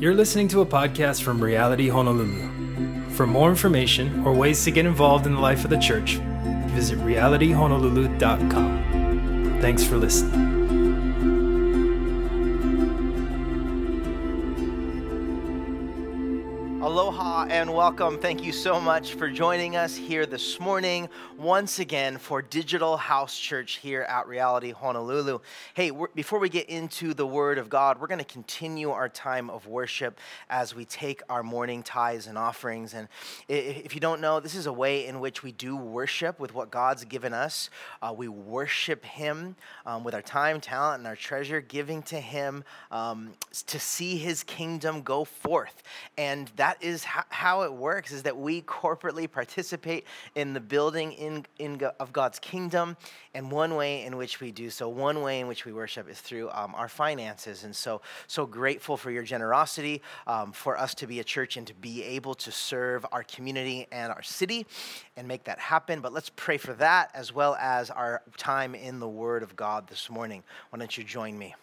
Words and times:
You're 0.00 0.14
listening 0.14 0.48
to 0.48 0.62
a 0.62 0.66
podcast 0.66 1.22
from 1.22 1.44
Reality 1.44 1.90
Honolulu. 1.90 3.10
For 3.10 3.26
more 3.26 3.50
information 3.50 4.24
or 4.24 4.32
ways 4.32 4.64
to 4.64 4.70
get 4.70 4.86
involved 4.86 5.26
in 5.26 5.34
the 5.34 5.40
life 5.40 5.62
of 5.62 5.68
the 5.68 5.76
church, 5.76 6.14
visit 6.72 6.98
realityhonolulu.com. 7.00 9.58
Thanks 9.60 9.84
for 9.84 9.98
listening. 9.98 10.40
Aloha 16.80 17.29
and 17.48 17.72
welcome. 17.72 18.18
Thank 18.18 18.44
you 18.44 18.52
so 18.52 18.78
much 18.78 19.14
for 19.14 19.30
joining 19.30 19.74
us 19.74 19.96
here 19.96 20.26
this 20.26 20.60
morning 20.60 21.08
once 21.38 21.78
again 21.78 22.18
for 22.18 22.42
Digital 22.42 22.98
House 22.98 23.38
Church 23.38 23.78
here 23.78 24.02
at 24.02 24.28
Reality 24.28 24.72
Honolulu. 24.72 25.38
Hey, 25.72 25.90
before 26.14 26.38
we 26.38 26.50
get 26.50 26.68
into 26.68 27.14
the 27.14 27.26
Word 27.26 27.56
of 27.56 27.70
God, 27.70 27.98
we're 27.98 28.08
going 28.08 28.18
to 28.18 28.24
continue 28.24 28.90
our 28.90 29.08
time 29.08 29.48
of 29.48 29.66
worship 29.66 30.18
as 30.50 30.74
we 30.74 30.84
take 30.84 31.22
our 31.30 31.42
morning 31.42 31.82
tithes 31.82 32.26
and 32.26 32.36
offerings. 32.36 32.92
And 32.92 33.08
if 33.48 33.94
you 33.94 34.00
don't 34.00 34.20
know, 34.20 34.38
this 34.38 34.54
is 34.54 34.66
a 34.66 34.72
way 34.72 35.06
in 35.06 35.18
which 35.18 35.42
we 35.42 35.50
do 35.50 35.76
worship 35.76 36.38
with 36.40 36.52
what 36.52 36.70
God's 36.70 37.06
given 37.06 37.32
us. 37.32 37.70
Uh, 38.02 38.14
we 38.14 38.28
worship 38.28 39.02
Him 39.04 39.56
um, 39.86 40.04
with 40.04 40.14
our 40.14 40.22
time, 40.22 40.60
talent, 40.60 40.98
and 40.98 41.06
our 41.06 41.16
treasure, 41.16 41.62
giving 41.62 42.02
to 42.02 42.20
Him 42.20 42.64
um, 42.90 43.30
to 43.66 43.80
see 43.80 44.18
His 44.18 44.42
kingdom 44.42 45.00
go 45.00 45.24
forth. 45.24 45.82
And 46.18 46.50
that 46.56 46.76
is 46.82 47.04
how, 47.04 47.24
how 47.30 47.62
it 47.62 47.72
works 47.72 48.12
is 48.12 48.24
that 48.24 48.36
we 48.36 48.60
corporately 48.62 49.30
participate 49.30 50.04
in 50.34 50.52
the 50.52 50.60
building 50.60 51.12
in, 51.12 51.46
in, 51.58 51.80
of 51.98 52.12
God's 52.12 52.38
kingdom. 52.38 52.96
And 53.34 53.50
one 53.50 53.76
way 53.76 54.04
in 54.04 54.16
which 54.16 54.40
we 54.40 54.50
do 54.50 54.68
so, 54.68 54.88
one 54.88 55.22
way 55.22 55.40
in 55.40 55.46
which 55.46 55.64
we 55.64 55.72
worship 55.72 56.10
is 56.10 56.20
through 56.20 56.50
um, 56.50 56.74
our 56.74 56.88
finances. 56.88 57.64
And 57.64 57.74
so, 57.74 58.02
so 58.26 58.46
grateful 58.46 58.96
for 58.96 59.10
your 59.10 59.22
generosity, 59.22 60.02
um, 60.26 60.52
for 60.52 60.76
us 60.76 60.92
to 60.96 61.06
be 61.06 61.20
a 61.20 61.24
church 61.24 61.56
and 61.56 61.66
to 61.68 61.74
be 61.74 62.02
able 62.02 62.34
to 62.34 62.50
serve 62.50 63.06
our 63.12 63.22
community 63.22 63.86
and 63.92 64.12
our 64.12 64.22
city 64.22 64.66
and 65.16 65.28
make 65.28 65.44
that 65.44 65.60
happen. 65.60 66.00
But 66.00 66.12
let's 66.12 66.30
pray 66.34 66.56
for 66.56 66.74
that 66.74 67.10
as 67.14 67.32
well 67.32 67.56
as 67.60 67.90
our 67.90 68.22
time 68.36 68.74
in 68.74 68.98
the 68.98 69.08
Word 69.08 69.44
of 69.44 69.54
God 69.54 69.86
this 69.86 70.10
morning. 70.10 70.42
Why 70.70 70.80
don't 70.80 70.98
you 70.98 71.04
join 71.04 71.38
me? 71.38 71.54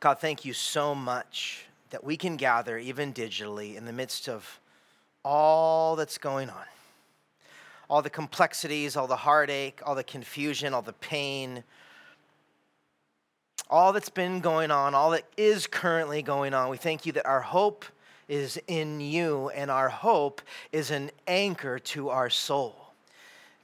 God, 0.00 0.18
thank 0.18 0.44
you 0.44 0.52
so 0.52 0.94
much 0.94 1.66
that 1.90 2.02
we 2.04 2.16
can 2.16 2.36
gather, 2.36 2.78
even 2.78 3.12
digitally, 3.12 3.76
in 3.76 3.84
the 3.84 3.92
midst 3.92 4.28
of 4.28 4.60
all 5.24 5.96
that's 5.96 6.18
going 6.18 6.48
on 6.48 6.64
all 7.90 8.02
the 8.02 8.08
complexities, 8.08 8.96
all 8.96 9.08
the 9.08 9.16
heartache, 9.16 9.80
all 9.84 9.96
the 9.96 10.04
confusion, 10.04 10.72
all 10.72 10.80
the 10.80 10.92
pain, 10.94 11.64
all 13.68 13.92
that's 13.92 14.08
been 14.08 14.40
going 14.40 14.70
on, 14.70 14.94
all 14.94 15.10
that 15.10 15.24
is 15.36 15.66
currently 15.66 16.22
going 16.22 16.54
on. 16.54 16.70
We 16.70 16.76
thank 16.76 17.04
you 17.04 17.12
that 17.12 17.26
our 17.26 17.40
hope 17.40 17.84
is 18.28 18.60
in 18.68 19.00
you, 19.00 19.48
and 19.50 19.72
our 19.72 19.88
hope 19.88 20.40
is 20.70 20.92
an 20.92 21.10
anchor 21.26 21.80
to 21.80 22.10
our 22.10 22.30
soul. 22.30 22.89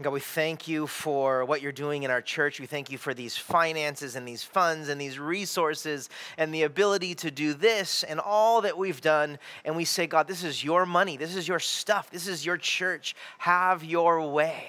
God, 0.02 0.12
we 0.12 0.20
thank 0.20 0.68
you 0.68 0.86
for 0.86 1.46
what 1.46 1.62
you're 1.62 1.72
doing 1.72 2.02
in 2.02 2.10
our 2.10 2.20
church. 2.20 2.60
We 2.60 2.66
thank 2.66 2.90
you 2.90 2.98
for 2.98 3.14
these 3.14 3.34
finances 3.34 4.14
and 4.14 4.28
these 4.28 4.42
funds 4.42 4.90
and 4.90 5.00
these 5.00 5.18
resources 5.18 6.10
and 6.36 6.52
the 6.52 6.64
ability 6.64 7.14
to 7.14 7.30
do 7.30 7.54
this 7.54 8.02
and 8.02 8.20
all 8.20 8.60
that 8.60 8.76
we've 8.76 9.00
done. 9.00 9.38
And 9.64 9.74
we 9.74 9.86
say, 9.86 10.06
God, 10.06 10.28
this 10.28 10.44
is 10.44 10.62
your 10.62 10.84
money. 10.84 11.16
This 11.16 11.34
is 11.34 11.48
your 11.48 11.58
stuff. 11.58 12.10
This 12.10 12.28
is 12.28 12.44
your 12.44 12.58
church. 12.58 13.16
Have 13.38 13.84
your 13.84 14.20
way. 14.30 14.66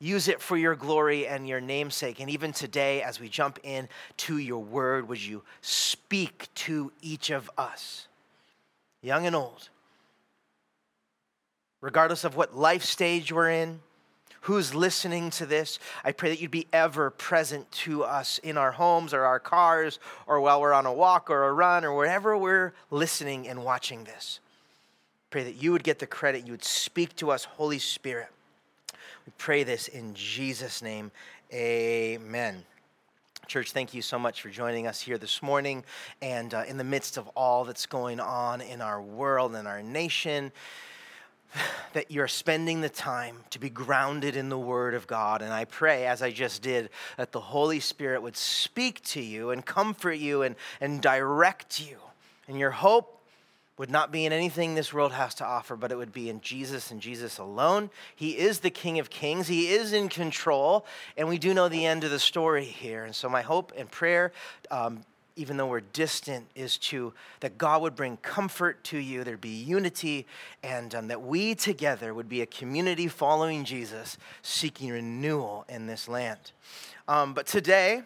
Use 0.00 0.26
it 0.26 0.40
for 0.40 0.56
your 0.56 0.74
glory 0.74 1.28
and 1.28 1.46
your 1.46 1.60
namesake. 1.60 2.18
And 2.18 2.28
even 2.30 2.52
today, 2.52 3.02
as 3.02 3.20
we 3.20 3.28
jump 3.28 3.60
in 3.62 3.88
to 4.16 4.38
your 4.38 4.64
word, 4.64 5.08
would 5.08 5.22
you 5.22 5.44
speak 5.60 6.48
to 6.54 6.90
each 7.00 7.30
of 7.30 7.48
us, 7.56 8.08
young 9.02 9.26
and 9.26 9.36
old, 9.36 9.68
regardless 11.80 12.24
of 12.24 12.34
what 12.34 12.56
life 12.56 12.82
stage 12.82 13.30
we're 13.30 13.50
in? 13.50 13.78
Who's 14.42 14.74
listening 14.74 15.30
to 15.30 15.46
this, 15.46 15.78
I 16.04 16.12
pray 16.12 16.30
that 16.30 16.40
you'd 16.40 16.50
be 16.50 16.66
ever 16.72 17.10
present 17.10 17.70
to 17.72 18.04
us 18.04 18.38
in 18.38 18.56
our 18.56 18.72
homes 18.72 19.12
or 19.12 19.24
our 19.24 19.40
cars 19.40 19.98
or 20.26 20.40
while 20.40 20.60
we're 20.60 20.72
on 20.72 20.86
a 20.86 20.92
walk 20.92 21.30
or 21.30 21.44
a 21.44 21.52
run 21.52 21.84
or 21.84 21.94
wherever 21.94 22.36
we're 22.36 22.72
listening 22.90 23.48
and 23.48 23.64
watching 23.64 24.04
this. 24.04 24.40
Pray 25.30 25.44
that 25.44 25.62
you 25.62 25.72
would 25.72 25.84
get 25.84 25.98
the 25.98 26.06
credit, 26.06 26.46
you 26.46 26.52
would 26.52 26.64
speak 26.64 27.14
to 27.16 27.30
us, 27.30 27.44
Holy 27.44 27.78
Spirit. 27.78 28.28
We 29.26 29.32
pray 29.38 29.62
this 29.62 29.88
in 29.88 30.14
Jesus' 30.14 30.82
name. 30.82 31.10
Amen. 31.52 32.64
Church, 33.46 33.72
thank 33.72 33.92
you 33.94 34.00
so 34.00 34.18
much 34.18 34.42
for 34.42 34.48
joining 34.48 34.86
us 34.86 35.00
here 35.00 35.18
this 35.18 35.42
morning. 35.42 35.84
And 36.22 36.54
uh, 36.54 36.62
in 36.68 36.78
the 36.78 36.84
midst 36.84 37.16
of 37.16 37.26
all 37.34 37.64
that's 37.64 37.84
going 37.84 38.20
on 38.20 38.60
in 38.60 38.80
our 38.80 39.02
world 39.02 39.56
and 39.56 39.66
our 39.66 39.82
nation, 39.82 40.52
that 41.92 42.10
you're 42.10 42.28
spending 42.28 42.80
the 42.80 42.88
time 42.88 43.36
to 43.50 43.58
be 43.58 43.70
grounded 43.70 44.36
in 44.36 44.48
the 44.48 44.58
Word 44.58 44.94
of 44.94 45.06
God. 45.06 45.42
And 45.42 45.52
I 45.52 45.64
pray, 45.64 46.06
as 46.06 46.22
I 46.22 46.30
just 46.30 46.62
did, 46.62 46.90
that 47.16 47.32
the 47.32 47.40
Holy 47.40 47.80
Spirit 47.80 48.22
would 48.22 48.36
speak 48.36 49.02
to 49.04 49.20
you 49.20 49.50
and 49.50 49.64
comfort 49.64 50.14
you 50.14 50.42
and, 50.42 50.56
and 50.80 51.00
direct 51.00 51.80
you. 51.80 51.96
And 52.48 52.58
your 52.58 52.70
hope 52.70 53.20
would 53.80 53.90
not 53.90 54.12
be 54.12 54.26
in 54.26 54.32
anything 54.32 54.74
this 54.74 54.92
world 54.92 55.10
has 55.10 55.34
to 55.34 55.42
offer, 55.42 55.74
but 55.74 55.90
it 55.90 55.96
would 55.96 56.12
be 56.12 56.28
in 56.28 56.38
Jesus 56.42 56.90
and 56.90 57.00
Jesus 57.00 57.38
alone. 57.38 57.88
He 58.14 58.36
is 58.36 58.60
the 58.60 58.68
King 58.68 58.98
of 58.98 59.08
Kings, 59.08 59.48
He 59.48 59.68
is 59.68 59.94
in 59.94 60.10
control, 60.10 60.84
and 61.16 61.28
we 61.28 61.38
do 61.38 61.54
know 61.54 61.70
the 61.70 61.86
end 61.86 62.04
of 62.04 62.10
the 62.10 62.18
story 62.18 62.66
here. 62.66 63.04
And 63.04 63.16
so, 63.16 63.30
my 63.30 63.40
hope 63.40 63.72
and 63.74 63.90
prayer 63.90 64.32
um, 64.70 65.02
even 65.36 65.56
though 65.56 65.66
we're 65.66 65.80
distant, 65.80 66.46
is 66.54 66.76
to 66.78 67.12
that 67.40 67.58
God 67.58 67.82
would 67.82 67.96
bring 67.96 68.16
comfort 68.18 68.82
to 68.84 68.98
you, 68.98 69.24
there'd 69.24 69.40
be 69.40 69.48
unity, 69.48 70.26
and 70.62 70.94
um, 70.94 71.08
that 71.08 71.22
we 71.22 71.54
together 71.54 72.12
would 72.14 72.28
be 72.28 72.42
a 72.42 72.46
community 72.46 73.08
following 73.08 73.64
Jesus, 73.64 74.18
seeking 74.42 74.90
renewal 74.90 75.64
in 75.68 75.86
this 75.86 76.08
land. 76.08 76.52
Um, 77.08 77.34
but 77.34 77.46
today, 77.46 78.02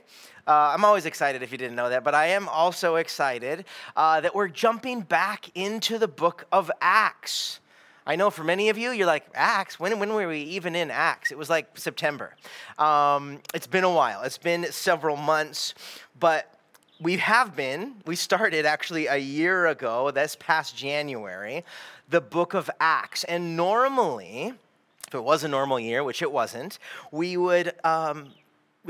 uh, 0.46 0.72
I'm 0.74 0.84
always 0.84 1.06
excited 1.06 1.42
if 1.42 1.52
you 1.52 1.58
didn't 1.58 1.76
know 1.76 1.88
that, 1.88 2.04
but 2.04 2.14
I 2.14 2.28
am 2.28 2.48
also 2.48 2.96
excited 2.96 3.64
uh, 3.96 4.20
that 4.20 4.34
we're 4.34 4.48
jumping 4.48 5.00
back 5.00 5.50
into 5.54 5.98
the 5.98 6.08
book 6.08 6.46
of 6.52 6.70
Acts. 6.80 7.60
I 8.06 8.16
know 8.16 8.28
for 8.28 8.44
many 8.44 8.68
of 8.68 8.76
you, 8.76 8.90
you're 8.90 9.06
like, 9.06 9.24
Acts? 9.34 9.80
When, 9.80 9.98
when 9.98 10.12
were 10.12 10.28
we 10.28 10.40
even 10.40 10.74
in 10.74 10.90
Acts? 10.90 11.32
It 11.32 11.38
was 11.38 11.48
like 11.48 11.78
September. 11.78 12.36
Um, 12.78 13.40
it's 13.54 13.66
been 13.66 13.84
a 13.84 13.90
while, 13.90 14.22
it's 14.22 14.38
been 14.38 14.66
several 14.70 15.16
months, 15.16 15.74
but 16.20 16.53
we 17.00 17.16
have 17.16 17.56
been, 17.56 17.94
we 18.06 18.16
started 18.16 18.66
actually 18.66 19.06
a 19.06 19.16
year 19.16 19.66
ago, 19.66 20.10
this 20.10 20.36
past 20.38 20.76
January, 20.76 21.64
the 22.08 22.20
book 22.20 22.54
of 22.54 22.70
Acts. 22.80 23.24
And 23.24 23.56
normally, 23.56 24.54
if 25.08 25.14
it 25.14 25.24
was 25.24 25.44
a 25.44 25.48
normal 25.48 25.80
year, 25.80 26.04
which 26.04 26.22
it 26.22 26.30
wasn't, 26.30 26.78
we 27.10 27.36
would. 27.36 27.72
Um, 27.84 28.28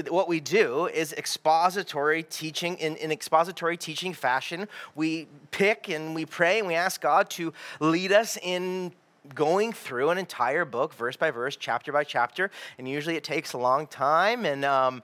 what 0.09 0.26
we 0.26 0.41
do 0.41 0.87
is 0.87 1.12
expository 1.12 2.25
teaching 2.25 2.76
in, 2.78 2.97
in 2.97 3.12
expository 3.12 3.76
teaching 3.76 4.12
fashion 4.12 4.66
we 4.97 5.28
pick 5.53 5.88
and 5.88 6.16
we 6.16 6.26
pray 6.26 6.59
and 6.59 6.66
we 6.66 6.75
ask 6.75 7.00
god 7.00 7.31
to 7.31 7.53
lead 7.78 8.10
us 8.10 8.37
in 8.43 8.93
going 9.37 9.72
through 9.72 10.10
an 10.10 10.19
entire 10.19 10.64
book 10.64 10.93
verse 10.94 11.14
by 11.14 11.31
verse 11.31 11.54
chapter 11.54 11.93
by 11.93 12.03
chapter 12.03 12.50
and 12.76 12.88
usually 12.88 13.14
it 13.14 13.22
takes 13.22 13.53
a 13.53 13.56
long 13.56 13.87
time 13.87 14.44
and 14.44 14.64
um, 14.64 15.00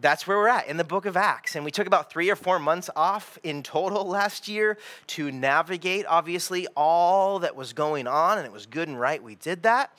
that's 0.00 0.26
where 0.26 0.36
we're 0.36 0.48
at 0.48 0.68
in 0.68 0.76
the 0.76 0.84
book 0.84 1.06
of 1.06 1.16
Acts. 1.16 1.56
And 1.56 1.64
we 1.64 1.70
took 1.70 1.86
about 1.86 2.10
three 2.10 2.30
or 2.30 2.36
four 2.36 2.58
months 2.58 2.90
off 2.94 3.38
in 3.42 3.62
total 3.62 4.04
last 4.08 4.48
year 4.48 4.78
to 5.08 5.30
navigate, 5.32 6.06
obviously, 6.06 6.66
all 6.76 7.38
that 7.40 7.56
was 7.56 7.72
going 7.72 8.06
on. 8.06 8.38
And 8.38 8.46
it 8.46 8.52
was 8.52 8.66
good 8.66 8.88
and 8.88 9.00
right 9.00 9.22
we 9.22 9.36
did 9.36 9.62
that. 9.62 9.92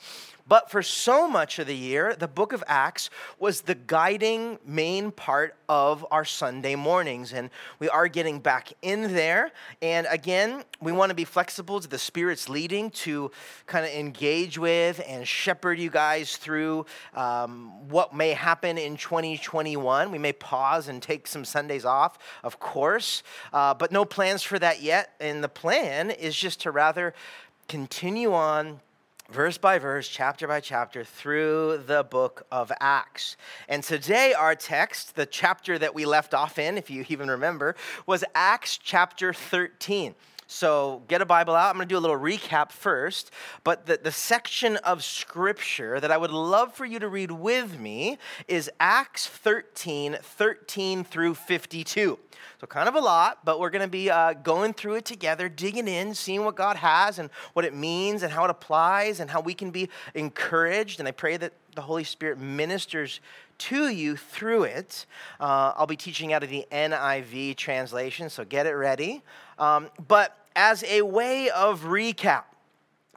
But 0.48 0.70
for 0.70 0.82
so 0.82 1.28
much 1.28 1.58
of 1.58 1.66
the 1.66 1.76
year, 1.76 2.16
the 2.18 2.26
book 2.26 2.54
of 2.54 2.64
Acts 2.66 3.10
was 3.38 3.60
the 3.60 3.74
guiding 3.74 4.58
main 4.64 5.10
part 5.10 5.54
of 5.68 6.06
our 6.10 6.24
Sunday 6.24 6.74
mornings. 6.74 7.34
And 7.34 7.50
we 7.78 7.90
are 7.90 8.08
getting 8.08 8.40
back 8.40 8.72
in 8.80 9.14
there. 9.14 9.52
And 9.82 10.06
again, 10.10 10.64
we 10.80 10.90
want 10.90 11.10
to 11.10 11.14
be 11.14 11.24
flexible 11.24 11.80
to 11.80 11.88
the 11.88 11.98
Spirit's 11.98 12.48
leading 12.48 12.90
to 12.90 13.30
kind 13.66 13.84
of 13.84 13.92
engage 13.92 14.56
with 14.58 15.02
and 15.06 15.28
shepherd 15.28 15.78
you 15.78 15.90
guys 15.90 16.38
through 16.38 16.86
um, 17.14 17.88
what 17.90 18.14
may 18.14 18.30
happen 18.30 18.78
in 18.78 18.96
2021. 18.96 20.10
We 20.10 20.18
may 20.18 20.32
pause 20.32 20.88
and 20.88 21.02
take 21.02 21.26
some 21.26 21.44
Sundays 21.44 21.84
off, 21.84 22.18
of 22.42 22.58
course, 22.58 23.22
uh, 23.52 23.74
but 23.74 23.92
no 23.92 24.06
plans 24.06 24.42
for 24.42 24.58
that 24.58 24.80
yet. 24.80 25.14
And 25.20 25.44
the 25.44 25.48
plan 25.48 26.10
is 26.10 26.34
just 26.34 26.62
to 26.62 26.70
rather 26.70 27.12
continue 27.68 28.32
on 28.32 28.80
verse 29.30 29.58
by 29.58 29.78
verse, 29.78 30.08
chapter 30.08 30.48
by 30.48 30.60
chapter, 30.60 31.04
through 31.04 31.82
the 31.86 32.02
book 32.04 32.46
of 32.50 32.72
Acts. 32.80 33.36
And 33.68 33.82
today, 33.82 34.32
our 34.32 34.54
text, 34.54 35.16
the 35.16 35.26
chapter 35.26 35.78
that 35.78 35.94
we 35.94 36.06
left 36.06 36.32
off 36.34 36.58
in, 36.58 36.78
if 36.78 36.90
you 36.90 37.04
even 37.08 37.28
remember, 37.28 37.76
was 38.06 38.24
Acts 38.34 38.78
chapter 38.78 39.32
13. 39.32 40.14
So 40.50 41.02
get 41.08 41.20
a 41.20 41.26
Bible 41.26 41.54
out. 41.54 41.68
I'm 41.68 41.76
going 41.76 41.86
to 41.86 41.92
do 41.94 41.98
a 41.98 42.00
little 42.00 42.18
recap 42.18 42.72
first. 42.72 43.30
But 43.64 43.84
the, 43.84 44.00
the 44.02 44.10
section 44.10 44.78
of 44.78 45.04
scripture 45.04 46.00
that 46.00 46.10
I 46.10 46.16
would 46.16 46.30
love 46.30 46.72
for 46.72 46.86
you 46.86 46.98
to 47.00 47.08
read 47.08 47.30
with 47.30 47.78
me 47.78 48.16
is 48.48 48.70
Acts 48.80 49.26
13, 49.26 50.16
13 50.22 51.04
through 51.04 51.34
52. 51.34 52.18
So, 52.60 52.66
kind 52.66 52.88
of 52.88 52.94
a 52.94 53.00
lot, 53.00 53.44
but 53.44 53.60
we're 53.60 53.70
going 53.70 53.82
to 53.82 53.88
be 53.88 54.10
uh, 54.10 54.32
going 54.32 54.72
through 54.72 54.94
it 54.94 55.04
together, 55.04 55.48
digging 55.50 55.86
in, 55.86 56.14
seeing 56.14 56.44
what 56.44 56.56
God 56.56 56.76
has 56.76 57.18
and 57.18 57.28
what 57.52 57.64
it 57.64 57.74
means 57.74 58.22
and 58.22 58.32
how 58.32 58.44
it 58.44 58.50
applies 58.50 59.20
and 59.20 59.30
how 59.30 59.40
we 59.40 59.52
can 59.52 59.70
be 59.70 59.90
encouraged. 60.14 60.98
And 60.98 61.06
I 61.06 61.12
pray 61.12 61.36
that 61.36 61.52
the 61.74 61.82
Holy 61.82 62.04
Spirit 62.04 62.38
ministers 62.38 63.20
to 63.58 63.88
you 63.88 64.16
through 64.16 64.64
it. 64.64 65.04
Uh, 65.38 65.72
I'll 65.76 65.86
be 65.86 65.96
teaching 65.96 66.32
out 66.32 66.42
of 66.42 66.50
the 66.50 66.66
NIV 66.72 67.56
translation, 67.56 68.30
so 68.30 68.44
get 68.44 68.66
it 68.66 68.72
ready. 68.72 69.22
Um, 69.58 69.88
but 70.06 70.36
as 70.56 70.84
a 70.84 71.02
way 71.02 71.50
of 71.50 71.82
recap, 71.84 72.44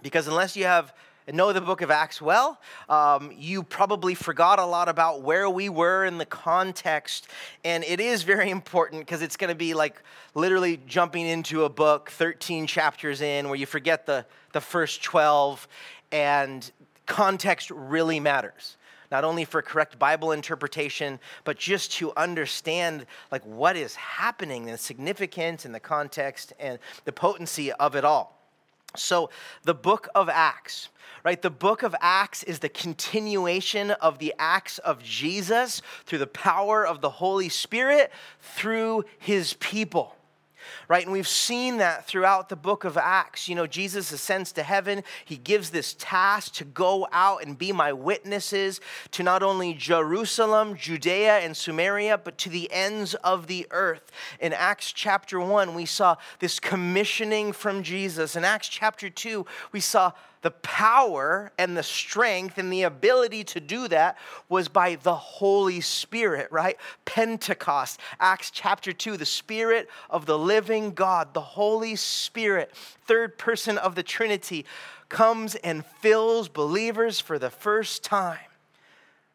because 0.02 0.28
unless 0.28 0.56
you 0.56 0.66
have 0.66 0.94
know 1.32 1.54
the 1.54 1.62
book 1.62 1.82
of 1.82 1.92
Acts 1.92 2.22
well, 2.22 2.60
um, 2.90 3.32
you 3.38 3.64
probably 3.64 4.16
forgot 4.16 4.60
a 4.60 4.66
lot 4.66 4.90
about 4.90 5.22
where 5.22 5.50
we 5.50 5.70
were 5.70 6.06
in 6.06 6.18
the 6.18 6.26
context. 6.26 7.28
And 7.64 7.84
it 7.84 8.00
is 8.00 8.24
very 8.24 8.50
important 8.50 9.02
because 9.02 9.22
it's 9.22 9.38
going 9.38 9.50
to 9.50 9.56
be 9.56 9.74
like 9.74 10.02
literally 10.36 10.80
jumping 10.88 11.26
into 11.26 11.64
a 11.64 11.70
book 11.70 12.10
13 12.12 12.68
chapters 12.68 13.22
in 13.22 13.48
where 13.48 13.56
you 13.56 13.66
forget 13.66 14.06
the, 14.06 14.26
the 14.54 14.62
first 14.62 15.04
12, 15.04 15.68
and 16.12 16.70
context 17.06 17.72
really 17.72 18.20
matters 18.20 18.78
not 19.12 19.24
only 19.24 19.46
for 19.46 19.62
correct 19.62 20.00
Bible 20.00 20.32
interpretation, 20.32 21.20
but 21.44 21.58
just 21.58 21.92
to 21.94 22.14
understand 22.16 23.06
like 23.32 23.44
what 23.44 23.76
is 23.76 23.96
happening 23.96 24.66
the 24.66 24.78
significance 24.78 25.66
and 25.66 25.76
the 25.76 25.80
context 25.80 26.54
and 26.60 26.80
the 27.06 27.12
potency 27.12 27.72
of 27.74 27.96
it 27.96 28.06
all. 28.06 28.38
So, 28.96 29.30
the 29.64 29.74
book 29.74 30.10
of 30.16 30.28
Acts, 30.28 30.90
right? 31.24 31.42
The 31.42 31.50
book 31.50 31.82
of 31.84 31.96
Acts 32.02 32.44
is 32.44 32.60
the 32.60 32.70
continuation 32.70 33.92
of 33.92 34.20
the 34.20 34.34
acts 34.38 34.80
of 34.80 35.02
Jesus 35.02 35.82
through 36.06 36.20
the 36.20 36.28
power 36.28 36.86
of 36.86 37.00
the 37.00 37.10
Holy 37.10 37.48
Spirit 37.48 38.12
through 38.42 39.06
his 39.18 39.54
people 39.54 40.16
right? 40.88 41.04
And 41.04 41.12
we've 41.12 41.28
seen 41.28 41.78
that 41.78 42.08
throughout 42.08 42.50
the 42.50 42.56
book 42.56 42.84
of 42.84 42.98
Acts. 42.98 43.48
You 43.48 43.56
know, 43.56 43.68
Jesus 43.68 44.12
ascends 44.12 44.52
to 44.54 44.64
heaven. 44.64 45.04
He 45.26 45.38
gives 45.38 45.70
this 45.70 45.96
task 45.98 46.54
to 46.56 46.66
go 46.66 47.08
out 47.12 47.44
and 47.44 47.58
be 47.58 47.72
my 47.72 47.94
witnesses 47.94 48.82
to 49.12 49.24
not 49.24 49.44
only 49.44 49.74
Jerusalem, 49.74 50.76
Judea, 50.76 51.40
and 51.40 51.56
Samaria, 51.56 52.18
but 52.18 52.38
to 52.40 52.50
the 52.50 52.72
ends 52.72 53.14
of 53.16 53.48
the 53.48 53.68
earth. 53.72 54.12
In 54.40 54.54
Acts 54.54 54.92
chapter 54.92 55.40
1, 55.40 55.74
we 55.74 55.86
saw 55.86 56.16
this 56.40 56.60
commissioning 56.60 57.52
from 57.52 57.84
Jesus. 57.84 58.36
In 58.36 58.44
Acts 58.44 58.68
chapter 58.68 59.10
2, 59.10 59.46
we 59.72 59.80
saw 59.80 60.12
the 60.42 60.52
power 60.52 61.52
and 61.58 61.78
the 61.78 61.84
strength 61.84 62.58
and 62.58 62.74
the 62.74 62.84
ability 62.84 63.44
to 63.44 63.60
do 63.60 63.88
that 63.88 64.18
was 64.50 64.68
by 64.68 64.96
the 64.96 65.16
Holy 65.16 65.82
Spirit, 65.82 66.52
right? 66.52 66.78
Pentecost, 67.06 68.00
Acts 68.20 68.50
chapter 68.50 68.92
2, 68.92 69.18
the 69.18 69.26
Spirit 69.26 69.90
of 70.10 70.26
the 70.26 70.38
living 70.38 70.92
God, 70.92 71.34
the 71.34 71.42
Holy 71.42 71.96
Spirit, 71.96 72.72
third 73.06 73.38
person 73.38 73.78
of 73.78 73.96
the 73.96 74.04
Trinity, 74.04 74.66
comes 75.10 75.56
and 75.56 75.86
fills 75.86 76.48
believers 76.48 77.20
for 77.20 77.38
the 77.38 77.50
first 77.50 78.04
time. 78.04 78.40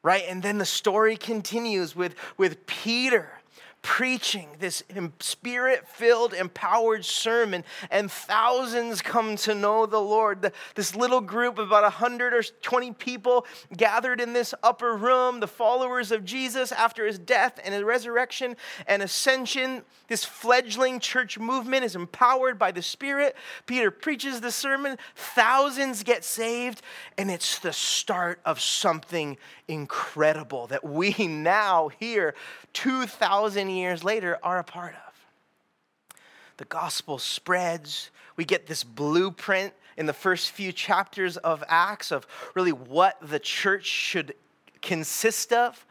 Right? 0.02 0.25
And 0.29 0.41
then 0.43 0.59
the 0.59 0.64
story 0.64 1.17
continues 1.17 1.97
with, 1.97 2.14
with 2.37 2.64
Peter 2.67 3.36
preaching 3.82 4.49
this 4.58 4.82
spirit 5.20 5.87
filled, 5.88 6.34
empowered 6.34 7.05
sermon, 7.05 7.64
and 7.90 8.11
thousands 8.11 9.00
come 9.00 9.37
to 9.37 9.55
know 9.55 9.87
the 9.87 10.00
Lord. 10.00 10.52
This 10.75 10.96
little 10.96 11.20
group 11.20 11.58
of 11.58 11.69
about 11.69 11.84
100 11.84 12.34
or 12.34 12.43
20 12.43 12.93
people 12.93 13.46
gathered 13.76 14.20
in 14.20 14.32
this 14.32 14.55
upper 14.62 14.96
room, 14.96 15.40
the 15.40 15.46
followers 15.46 16.11
of 16.11 16.25
Jesus 16.25 16.73
after 16.73 17.06
his 17.06 17.19
death 17.19 17.61
and 17.64 17.73
his 17.73 17.84
resurrection 17.84 18.56
and 18.87 19.02
ascension. 19.02 19.82
This 20.08 20.25
fledgling 20.25 21.00
church 21.00 21.38
movement 21.38 21.84
is 21.84 21.94
empowered 21.96 22.58
by 22.58 22.73
the 22.73 22.82
Spirit. 22.82 23.37
Peter 23.67 23.90
preaches 23.90 24.40
the 24.40 24.50
sermon, 24.50 24.99
thousands 25.14 26.02
get 26.02 26.25
saved, 26.25 26.82
and 27.17 27.31
it's 27.31 27.58
the 27.61 27.73
start 27.73 28.40
of 28.44 28.61
something 28.61 29.37
incredible 29.69 30.67
that 30.69 30.84
we 30.84 31.12
now 31.28 31.88
here 32.00 32.34
2,000 32.76 33.70
years 33.70 34.05
later 34.05 34.38
are 34.43 34.58
a 34.58 34.64
part 34.64 34.94
of. 34.94 36.20
The 36.58 36.67
gospel 36.67 37.19
spreads. 37.19 38.11
We 38.37 38.44
get 38.44 38.67
this 38.67 38.84
blueprint 38.84 39.73
in 39.96 40.05
the 40.05 40.12
first 40.12 40.50
few 40.50 40.73
chapters 40.73 41.38
of 41.38 41.64
Acts 41.69 42.12
of 42.12 42.26
really 42.55 42.73
what 42.73 43.17
the 43.23 43.38
church 43.38 43.87
should 43.87 44.34
consist 44.82 45.55
of, 45.55 45.87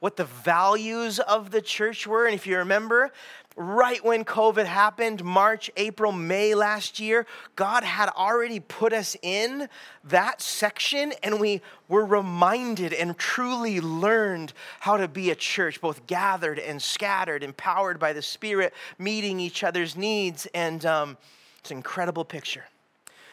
what 0.00 0.16
the 0.16 0.26
values 0.26 1.20
of 1.20 1.52
the 1.52 1.62
church 1.62 2.06
were. 2.06 2.26
And 2.26 2.34
if 2.34 2.46
you 2.46 2.58
remember, 2.58 3.12
right 3.56 4.04
when 4.04 4.24
COVID 4.24 4.66
happened, 4.66 5.24
March, 5.24 5.70
April, 5.76 6.12
May 6.12 6.54
last 6.54 7.00
year, 7.00 7.26
God 7.56 7.82
had 7.82 8.10
already 8.10 8.60
put 8.60 8.92
us 8.92 9.16
in 9.22 9.68
that 10.04 10.42
section, 10.42 11.14
and 11.22 11.40
we 11.40 11.62
were 11.88 12.04
reminded 12.04 12.92
and 12.92 13.16
truly 13.16 13.80
learned 13.80 14.52
how 14.80 14.98
to 14.98 15.08
be 15.08 15.30
a 15.30 15.34
church, 15.34 15.80
both 15.80 16.06
gathered 16.06 16.58
and 16.58 16.80
scattered, 16.80 17.42
empowered 17.42 17.98
by 17.98 18.12
the 18.12 18.22
Spirit, 18.22 18.74
meeting 18.98 19.40
each 19.40 19.64
other's 19.64 19.96
needs. 19.96 20.46
And 20.54 20.84
um, 20.84 21.16
it's 21.60 21.70
an 21.70 21.78
incredible 21.78 22.24
picture. 22.24 22.64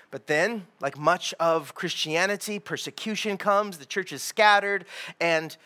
But 0.10 0.28
then, 0.28 0.68
like 0.80 0.98
much 0.98 1.34
of 1.40 1.74
Christianity, 1.74 2.60
persecution 2.60 3.38
comes, 3.38 3.80
the 3.80 3.86
church 3.86 4.14
is 4.14 4.22
scattered, 4.22 4.86
and 5.20 5.58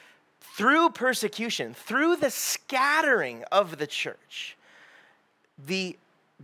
through 0.57 0.89
persecution, 0.89 1.75
through 1.75 2.15
the 2.15 2.31
scattering 2.31 3.43
of 3.51 3.77
the 3.77 3.85
church, 3.85 4.57
the 5.63 5.95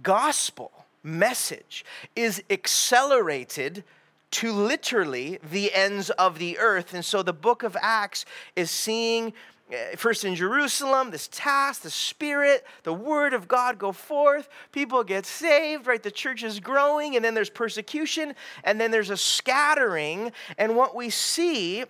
gospel 0.04 0.72
message 1.02 1.84
is 2.16 2.44
accelerated 2.52 3.84
to 4.30 4.52
literally 4.52 5.40
the 5.52 5.74
ends 5.74 6.12
of 6.12 6.38
the 6.38 6.60
earth. 6.60 6.94
And 6.94 7.04
so 7.04 7.24
the 7.24 7.34
book 7.34 7.64
of 7.64 7.76
Acts 7.82 8.24
is 8.56 8.70
seeing 8.70 9.34
eh, 9.72 9.96
first 9.96 10.24
in 10.24 10.36
Jerusalem, 10.36 11.10
this 11.10 11.28
task, 11.32 11.82
the 11.82 11.90
Spirit, 11.90 12.64
the 12.84 12.94
Word 12.94 13.34
of 13.34 13.48
God 13.48 13.80
go 13.80 13.92
forth. 13.92 14.48
People 14.72 15.04
get 15.04 15.26
saved, 15.26 15.88
right? 15.88 16.04
The 16.04 16.12
church 16.12 16.44
is 16.44 16.60
growing, 16.60 17.16
and 17.16 17.26
then 17.26 17.34
there's 17.34 17.50
persecution, 17.50 18.36
and 18.64 18.80
then 18.80 18.92
there's 18.92 19.10
a 19.10 19.18
scattering. 19.18 20.32
And 20.60 20.76
what 20.76 20.96
we 20.96 21.10
see 21.10 21.86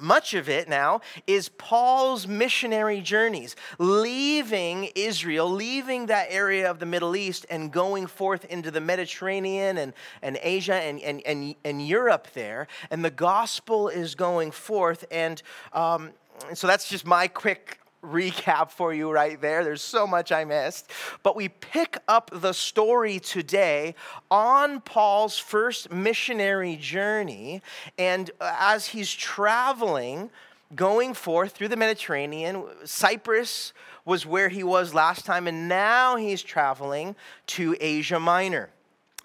much 0.00 0.34
of 0.34 0.48
it 0.48 0.68
now 0.68 1.00
is 1.26 1.48
Paul's 1.48 2.26
missionary 2.26 3.00
journeys, 3.00 3.54
leaving 3.78 4.90
Israel, 4.94 5.48
leaving 5.48 6.06
that 6.06 6.26
area 6.30 6.70
of 6.70 6.78
the 6.78 6.86
Middle 6.86 7.14
East, 7.14 7.46
and 7.48 7.72
going 7.72 8.06
forth 8.06 8.44
into 8.46 8.70
the 8.70 8.80
Mediterranean 8.80 9.78
and, 9.78 9.92
and 10.22 10.38
Asia 10.42 10.74
and, 10.74 11.00
and, 11.00 11.22
and, 11.24 11.54
and 11.64 11.86
Europe 11.86 12.28
there. 12.34 12.66
And 12.90 13.04
the 13.04 13.10
gospel 13.10 13.88
is 13.88 14.14
going 14.14 14.50
forth. 14.50 15.04
And 15.10 15.42
um, 15.72 16.10
so 16.54 16.66
that's 16.66 16.88
just 16.88 17.06
my 17.06 17.28
quick 17.28 17.78
recap 18.04 18.70
for 18.70 18.92
you 18.92 19.10
right 19.10 19.40
there. 19.40 19.64
There's 19.64 19.82
so 19.82 20.06
much 20.06 20.32
I 20.32 20.44
missed. 20.44 20.90
But 21.22 21.36
we 21.36 21.48
pick 21.48 21.98
up 22.08 22.30
the 22.32 22.52
story 22.52 23.18
today 23.18 23.94
on 24.30 24.80
Paul's 24.80 25.38
first 25.38 25.90
missionary 25.90 26.76
journey. 26.76 27.62
And 27.98 28.30
as 28.40 28.88
he's 28.88 29.12
traveling, 29.12 30.30
going 30.74 31.14
forth 31.14 31.52
through 31.52 31.68
the 31.68 31.76
Mediterranean, 31.76 32.64
Cyprus 32.84 33.72
was 34.04 34.26
where 34.26 34.48
he 34.48 34.62
was 34.62 34.92
last 34.92 35.24
time, 35.24 35.46
and 35.46 35.68
now 35.68 36.16
he's 36.16 36.42
traveling 36.42 37.16
to 37.46 37.76
Asia 37.80 38.20
Minor 38.20 38.70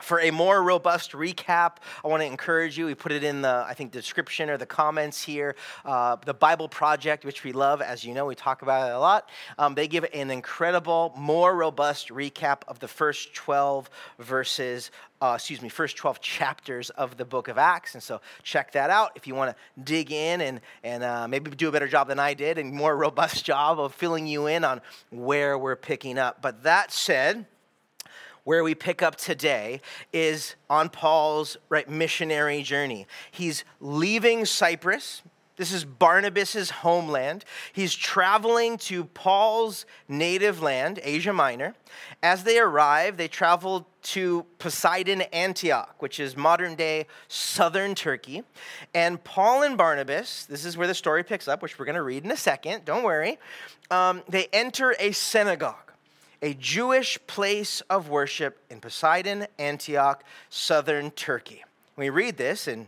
for 0.01 0.19
a 0.21 0.31
more 0.31 0.63
robust 0.63 1.11
recap, 1.11 1.77
I 2.03 2.07
want 2.07 2.21
to 2.21 2.25
encourage 2.25 2.77
you. 2.77 2.85
We 2.85 2.95
put 2.95 3.11
it 3.11 3.23
in 3.23 3.41
the, 3.41 3.65
I 3.67 3.73
think, 3.73 3.91
description 3.91 4.49
or 4.49 4.57
the 4.57 4.65
comments 4.65 5.23
here. 5.23 5.55
Uh, 5.83 6.15
the 6.25 6.33
Bible 6.33 6.69
Project, 6.69 7.25
which 7.25 7.43
we 7.43 7.51
love, 7.51 7.81
as 7.81 8.03
you 8.03 8.13
know, 8.13 8.25
we 8.25 8.35
talk 8.35 8.61
about 8.61 8.89
it 8.89 8.93
a 8.93 8.99
lot. 8.99 9.29
Um, 9.57 9.75
they 9.75 9.87
give 9.87 10.05
an 10.13 10.31
incredible, 10.31 11.13
more 11.17 11.55
robust 11.55 12.09
recap 12.09 12.61
of 12.67 12.79
the 12.79 12.87
first 12.87 13.33
12 13.33 13.89
verses, 14.19 14.91
uh, 15.21 15.33
excuse 15.35 15.61
me, 15.61 15.69
first 15.69 15.97
12 15.97 16.21
chapters 16.21 16.89
of 16.91 17.17
the 17.17 17.25
book 17.25 17.47
of 17.47 17.57
Acts. 17.57 17.93
And 17.93 18.01
so 18.01 18.21
check 18.43 18.71
that 18.73 18.89
out 18.89 19.11
if 19.15 19.27
you 19.27 19.35
want 19.35 19.55
to 19.55 19.83
dig 19.83 20.11
in 20.11 20.41
and, 20.41 20.61
and 20.83 21.03
uh, 21.03 21.27
maybe 21.27 21.51
do 21.51 21.67
a 21.67 21.71
better 21.71 21.87
job 21.87 22.07
than 22.07 22.19
I 22.19 22.33
did 22.33 22.57
and 22.57 22.73
more 22.73 22.95
robust 23.09 23.45
job 23.45 23.79
of 23.79 23.93
filling 23.93 24.27
you 24.27 24.47
in 24.47 24.63
on 24.63 24.81
where 25.09 25.57
we're 25.57 25.75
picking 25.75 26.17
up. 26.17 26.41
But 26.41 26.63
that 26.63 26.91
said, 26.91 27.45
where 28.43 28.63
we 28.63 28.75
pick 28.75 29.01
up 29.01 29.15
today 29.15 29.81
is 30.13 30.55
on 30.69 30.89
Paul's 30.89 31.57
right 31.69 31.89
missionary 31.89 32.63
journey. 32.63 33.05
He's 33.31 33.63
leaving 33.79 34.45
Cyprus, 34.45 35.21
This 35.59 35.73
is 35.73 35.83
Barnabas' 35.83 36.69
homeland. 36.69 37.43
He's 37.73 37.93
traveling 37.93 38.77
to 38.77 39.03
Paul's 39.03 39.85
native 40.07 40.61
land, 40.61 41.01
Asia 41.03 41.33
Minor. 41.33 41.75
As 42.23 42.45
they 42.45 42.59
arrive, 42.59 43.17
they 43.17 43.27
travel 43.27 43.85
to 44.01 44.45
Pisidian, 44.57 45.27
Antioch, 45.33 45.95
which 45.99 46.17
is 46.17 46.37
modern 46.37 46.75
day 46.75 47.07
southern 47.27 47.93
Turkey. 47.93 48.43
And 48.93 49.21
Paul 49.21 49.63
and 49.63 49.77
Barnabas, 49.77 50.45
this 50.45 50.63
is 50.63 50.77
where 50.77 50.87
the 50.87 50.95
story 50.95 51.25
picks 51.25 51.49
up, 51.49 51.61
which 51.61 51.77
we're 51.77 51.83
going 51.83 51.95
to 51.95 52.03
read 52.03 52.23
in 52.23 52.31
a 52.31 52.37
second, 52.37 52.85
don't 52.85 53.03
worry. 53.03 53.37
Um, 53.91 54.23
they 54.29 54.47
enter 54.53 54.95
a 54.97 55.11
synagogue, 55.11 55.88
a 56.41 56.53
Jewish 56.53 57.19
place 57.27 57.81
of 57.89 58.09
worship 58.09 58.59
in 58.69 58.79
Pisidian, 58.79 59.47
Antioch, 59.57 60.23
southern 60.49 61.11
Turkey. 61.11 61.63
We 61.95 62.09
read 62.09 62.37
this 62.37 62.67
in 62.67 62.87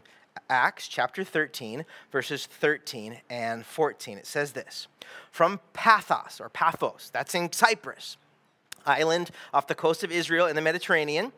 Acts 0.49 0.87
chapter 0.87 1.23
13, 1.23 1.85
verses 2.11 2.45
13 2.45 3.17
and 3.29 3.65
14. 3.65 4.17
It 4.17 4.27
says 4.27 4.53
this 4.53 4.87
From 5.31 5.59
Pathos, 5.73 6.39
or 6.39 6.49
Paphos, 6.49 7.09
that's 7.11 7.35
in 7.35 7.51
Cyprus, 7.51 8.17
island 8.85 9.31
off 9.53 9.67
the 9.67 9.75
coast 9.75 10.03
of 10.03 10.11
Israel 10.11 10.47
in 10.47 10.55
the 10.55 10.61
Mediterranean, 10.61 11.31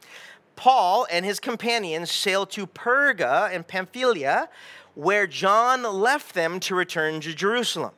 Paul 0.55 1.07
and 1.11 1.25
his 1.25 1.39
companions 1.39 2.11
sailed 2.11 2.51
to 2.51 2.67
Perga 2.67 3.49
and 3.51 3.67
Pamphylia, 3.67 4.49
where 4.93 5.25
John 5.25 5.81
left 5.81 6.35
them 6.35 6.59
to 6.61 6.75
return 6.75 7.21
to 7.21 7.33
Jerusalem. 7.33 7.93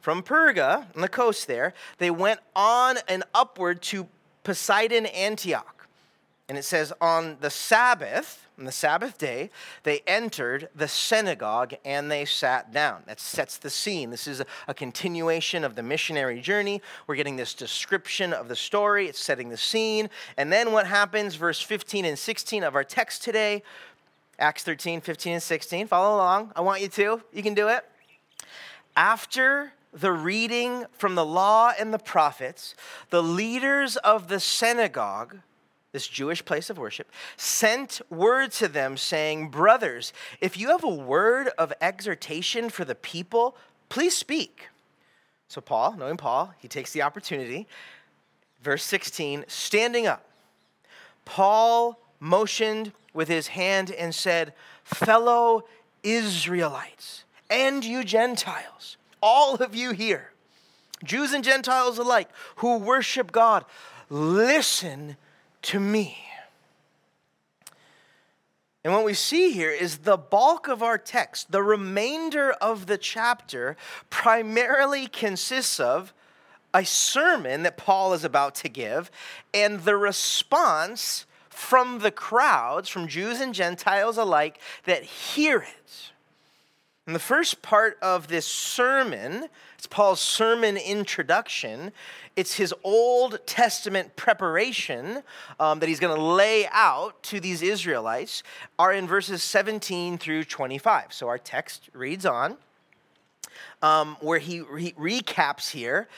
From 0.00 0.22
Perga, 0.22 0.86
on 0.94 1.00
the 1.00 1.08
coast 1.08 1.46
there, 1.46 1.74
they 1.98 2.10
went 2.10 2.40
on 2.54 2.98
and 3.08 3.24
upward 3.34 3.82
to 3.82 4.06
Pisidian, 4.44 5.12
Antioch. 5.12 5.76
And 6.48 6.56
it 6.56 6.64
says, 6.64 6.92
on 7.00 7.38
the 7.40 7.50
Sabbath, 7.50 8.46
on 8.56 8.64
the 8.64 8.72
Sabbath 8.72 9.18
day, 9.18 9.50
they 9.82 10.00
entered 10.06 10.68
the 10.74 10.86
synagogue 10.86 11.74
and 11.84 12.10
they 12.10 12.24
sat 12.24 12.72
down. 12.72 13.02
That 13.06 13.18
sets 13.18 13.58
the 13.58 13.68
scene. 13.68 14.10
This 14.10 14.28
is 14.28 14.42
a, 14.68 14.74
continuation 14.74 15.64
of 15.64 15.74
the 15.74 15.82
missionary 15.82 16.40
journey. 16.40 16.80
We're 17.06 17.16
getting 17.16 17.36
this 17.36 17.52
description 17.52 18.32
of 18.32 18.48
the 18.48 18.56
story, 18.56 19.08
it's 19.08 19.18
setting 19.18 19.48
the 19.48 19.56
scene. 19.56 20.08
And 20.36 20.52
then 20.52 20.70
what 20.70 20.86
happens, 20.86 21.34
verse 21.34 21.60
15 21.60 22.04
and 22.04 22.18
16 22.18 22.62
of 22.62 22.76
our 22.76 22.84
text 22.84 23.24
today, 23.24 23.62
Acts 24.38 24.62
13, 24.62 25.00
15, 25.00 25.32
and 25.34 25.42
16. 25.42 25.86
Follow 25.88 26.16
along. 26.16 26.52
I 26.54 26.60
want 26.60 26.80
you 26.80 26.88
to. 26.88 27.22
You 27.32 27.42
can 27.42 27.54
do 27.54 27.68
it. 27.68 27.84
After 28.94 29.72
the 29.96 30.12
reading 30.12 30.84
from 30.92 31.14
the 31.14 31.24
law 31.24 31.72
and 31.78 31.92
the 31.92 31.98
prophets, 31.98 32.74
the 33.10 33.22
leaders 33.22 33.96
of 33.96 34.28
the 34.28 34.38
synagogue 34.38 35.38
this 35.96 36.06
Jewish 36.06 36.44
place 36.44 36.68
of 36.68 36.76
worship, 36.76 37.10
sent 37.38 38.02
word 38.10 38.52
to 38.52 38.68
them 38.68 38.98
saying, 38.98 39.48
Brothers, 39.48 40.12
if 40.42 40.58
you 40.58 40.68
have 40.68 40.84
a 40.84 40.88
word 40.88 41.48
of 41.56 41.72
exhortation 41.80 42.68
for 42.68 42.84
the 42.84 42.94
people, 42.94 43.56
please 43.88 44.14
speak. 44.14 44.68
So, 45.48 45.62
Paul, 45.62 45.96
knowing 45.96 46.18
Paul, 46.18 46.52
he 46.58 46.68
takes 46.68 46.92
the 46.92 47.00
opportunity. 47.00 47.66
Verse 48.60 48.84
16, 48.84 49.46
standing 49.48 50.06
up, 50.06 50.28
Paul 51.24 51.98
motioned 52.20 52.92
with 53.14 53.28
his 53.28 53.46
hand 53.46 53.90
and 53.90 54.14
said, 54.14 54.52
Fellow 54.84 55.64
Israelites, 56.02 57.24
and 57.48 57.82
you 57.82 58.04
Gentiles, 58.04 58.98
all 59.22 59.56
of 59.56 59.74
you 59.74 59.92
here, 59.92 60.32
Jews 61.04 61.32
and 61.32 61.44
Gentiles 61.44 61.98
alike, 61.98 62.28
who 62.56 62.78
worship 62.78 63.32
God, 63.32 63.64
listen 64.08 65.16
to 65.62 65.80
me. 65.80 66.18
And 68.84 68.92
what 68.94 69.04
we 69.04 69.14
see 69.14 69.50
here 69.50 69.72
is 69.72 69.98
the 69.98 70.16
bulk 70.16 70.68
of 70.68 70.80
our 70.80 70.96
text, 70.96 71.50
the 71.50 71.62
remainder 71.62 72.52
of 72.52 72.86
the 72.86 72.96
chapter, 72.96 73.76
primarily 74.10 75.08
consists 75.08 75.80
of 75.80 76.14
a 76.72 76.84
sermon 76.84 77.64
that 77.64 77.76
Paul 77.76 78.12
is 78.12 78.22
about 78.22 78.54
to 78.56 78.68
give 78.68 79.10
and 79.52 79.80
the 79.80 79.96
response 79.96 81.26
from 81.48 81.98
the 81.98 82.12
crowds, 82.12 82.88
from 82.88 83.08
Jews 83.08 83.40
and 83.40 83.54
Gentiles 83.54 84.18
alike, 84.18 84.60
that 84.84 85.02
hear 85.02 85.58
it. 85.58 86.12
In 87.06 87.12
the 87.12 87.18
first 87.20 87.62
part 87.62 87.98
of 88.02 88.26
this 88.26 88.46
sermon, 88.46 89.46
it's 89.76 89.86
Paul's 89.86 90.20
sermon 90.20 90.76
introduction. 90.76 91.92
It's 92.34 92.54
his 92.54 92.74
Old 92.82 93.38
Testament 93.46 94.16
preparation 94.16 95.22
um, 95.60 95.78
that 95.78 95.88
he's 95.88 96.00
going 96.00 96.16
to 96.16 96.20
lay 96.20 96.66
out 96.72 97.22
to 97.24 97.38
these 97.38 97.62
Israelites, 97.62 98.42
are 98.76 98.92
in 98.92 99.06
verses 99.06 99.44
17 99.44 100.18
through 100.18 100.44
25. 100.44 101.12
So 101.12 101.28
our 101.28 101.38
text 101.38 101.90
reads 101.92 102.26
on, 102.26 102.56
um, 103.82 104.16
where 104.20 104.40
he 104.40 104.62
re- 104.62 104.94
recaps 104.98 105.70
here 105.70 106.08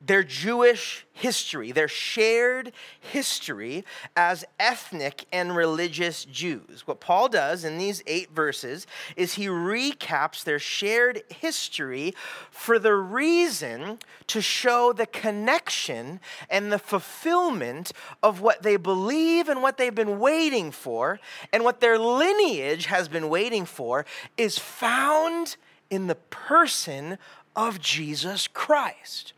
their 0.00 0.22
Jewish 0.22 1.04
history, 1.12 1.72
their 1.72 1.88
shared 1.88 2.72
history 3.00 3.84
as 4.16 4.44
ethnic 4.60 5.24
and 5.32 5.56
religious 5.56 6.24
Jews. 6.24 6.86
What 6.86 7.00
Paul 7.00 7.28
does 7.28 7.64
in 7.64 7.78
these 7.78 8.04
eight 8.06 8.30
verses 8.30 8.86
is 9.16 9.34
he 9.34 9.46
recaps 9.46 10.44
their 10.44 10.60
shared 10.60 11.24
history 11.28 12.14
for 12.52 12.78
the 12.78 12.94
reason 12.94 13.98
to 14.28 14.40
show 14.40 14.92
the 14.92 15.06
connection 15.06 16.20
and 16.48 16.70
the 16.70 16.78
fulfillment 16.78 17.90
of 18.22 18.40
what 18.40 18.62
they 18.62 18.76
believe 18.76 19.48
and 19.48 19.62
what 19.62 19.78
they've 19.78 19.94
been 19.94 20.20
waiting 20.20 20.70
for, 20.70 21.18
and 21.52 21.64
what 21.64 21.80
their 21.80 21.98
lineage 21.98 22.86
has 22.86 23.08
been 23.08 23.28
waiting 23.28 23.64
for 23.64 24.06
is 24.36 24.58
found 24.58 25.56
in 25.90 26.06
the 26.06 26.14
person 26.14 27.18
of 27.56 27.80
Jesus 27.80 28.46
Christ. 28.46 29.32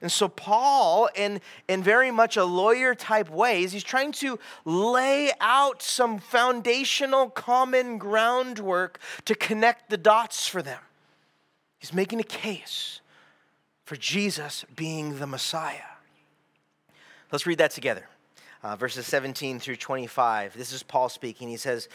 And 0.00 0.12
so, 0.12 0.28
Paul, 0.28 1.08
in, 1.14 1.40
in 1.68 1.82
very 1.82 2.10
much 2.10 2.36
a 2.36 2.44
lawyer 2.44 2.94
type 2.94 3.30
ways, 3.30 3.72
he's 3.72 3.84
trying 3.84 4.12
to 4.12 4.38
lay 4.64 5.32
out 5.40 5.82
some 5.82 6.18
foundational 6.18 7.30
common 7.30 7.98
groundwork 7.98 9.00
to 9.24 9.34
connect 9.34 9.90
the 9.90 9.96
dots 9.96 10.46
for 10.46 10.62
them. 10.62 10.80
He's 11.78 11.94
making 11.94 12.20
a 12.20 12.24
case 12.24 13.00
for 13.84 13.96
Jesus 13.96 14.64
being 14.74 15.18
the 15.18 15.26
Messiah. 15.26 15.76
Let's 17.32 17.46
read 17.46 17.58
that 17.58 17.70
together. 17.70 18.06
Uh, 18.62 18.76
verses 18.76 19.06
17 19.06 19.60
through 19.60 19.76
25. 19.76 20.56
This 20.56 20.72
is 20.72 20.82
Paul 20.82 21.08
speaking. 21.08 21.48
He 21.48 21.56
says, 21.56 21.88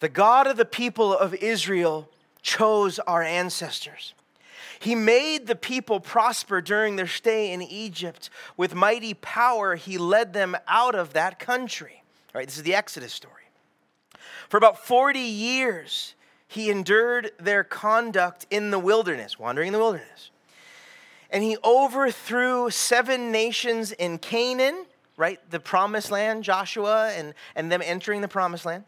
The 0.00 0.08
God 0.08 0.46
of 0.46 0.56
the 0.56 0.64
people 0.64 1.16
of 1.16 1.34
Israel 1.34 2.08
chose 2.42 2.98
our 3.00 3.22
ancestors 3.22 4.14
he 4.78 4.94
made 4.94 5.46
the 5.46 5.56
people 5.56 6.00
prosper 6.00 6.60
during 6.60 6.96
their 6.96 7.06
stay 7.06 7.52
in 7.52 7.62
Egypt. 7.62 8.30
With 8.56 8.74
mighty 8.74 9.14
power, 9.14 9.76
he 9.76 9.98
led 9.98 10.32
them 10.32 10.56
out 10.66 10.94
of 10.94 11.12
that 11.12 11.38
country. 11.38 12.02
All 12.34 12.38
right, 12.38 12.46
this 12.46 12.56
is 12.56 12.62
the 12.62 12.74
Exodus 12.74 13.12
story. 13.12 13.34
For 14.48 14.56
about 14.56 14.78
40 14.78 15.18
years, 15.18 16.14
he 16.46 16.70
endured 16.70 17.32
their 17.38 17.64
conduct 17.64 18.46
in 18.50 18.70
the 18.70 18.78
wilderness, 18.78 19.38
wandering 19.38 19.68
in 19.68 19.72
the 19.72 19.78
wilderness. 19.78 20.30
And 21.30 21.42
he 21.42 21.56
overthrew 21.64 22.70
seven 22.70 23.32
nations 23.32 23.92
in 23.92 24.18
Canaan, 24.18 24.84
right? 25.16 25.40
The 25.50 25.60
promised 25.60 26.10
land, 26.10 26.44
Joshua, 26.44 27.10
and, 27.12 27.32
and 27.54 27.72
them 27.72 27.80
entering 27.82 28.20
the 28.20 28.28
promised 28.28 28.66
land 28.66 28.84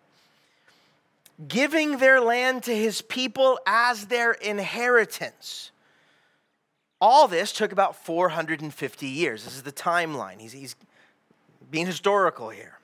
giving 1.48 1.98
their 1.98 2.20
land 2.20 2.62
to 2.64 2.74
his 2.74 3.02
people 3.02 3.58
as 3.66 4.06
their 4.06 4.32
inheritance. 4.32 5.70
All 7.00 7.28
this 7.28 7.52
took 7.52 7.72
about 7.72 7.96
450 8.04 9.06
years. 9.06 9.44
This 9.44 9.56
is 9.56 9.62
the 9.62 9.72
timeline. 9.72 10.40
He's, 10.40 10.52
he's 10.52 10.76
being 11.70 11.86
historical 11.86 12.50
here. 12.50 12.78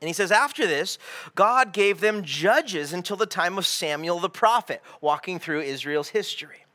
And 0.00 0.08
he 0.08 0.12
says, 0.12 0.30
after 0.30 0.66
this, 0.66 0.98
God 1.34 1.72
gave 1.72 2.00
them 2.00 2.22
judges 2.22 2.92
until 2.92 3.16
the 3.16 3.26
time 3.26 3.56
of 3.56 3.66
Samuel 3.66 4.20
the 4.20 4.28
prophet, 4.28 4.82
walking 5.00 5.38
through 5.38 5.62
Israel's 5.62 6.10
history. 6.10 6.66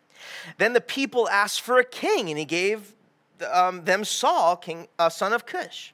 Then 0.58 0.74
the 0.74 0.82
people 0.82 1.30
asked 1.30 1.62
for 1.62 1.78
a 1.78 1.86
king, 1.86 2.30
and 2.30 2.40
he 2.40 2.46
gave 2.46 2.94
um, 3.52 3.86
them 3.86 4.04
Saul, 4.04 4.56
king, 4.56 4.88
uh, 4.98 5.10
son 5.10 5.34
of 5.34 5.46
Cush, 5.46 5.94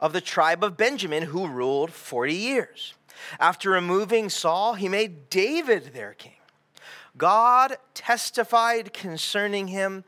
of 0.00 0.12
the 0.12 0.20
tribe 0.20 0.62
of 0.62 0.76
Benjamin, 0.76 1.24
who 1.24 1.48
ruled 1.48 1.92
40 1.92 2.34
years. 2.34 2.94
After 3.38 3.70
removing 3.70 4.28
Saul, 4.28 4.74
he 4.74 4.88
made 4.88 5.30
David 5.30 5.92
their 5.92 6.14
king. 6.14 6.32
God 7.16 7.76
testified 7.94 8.92
concerning 8.92 9.68
him 9.68 10.04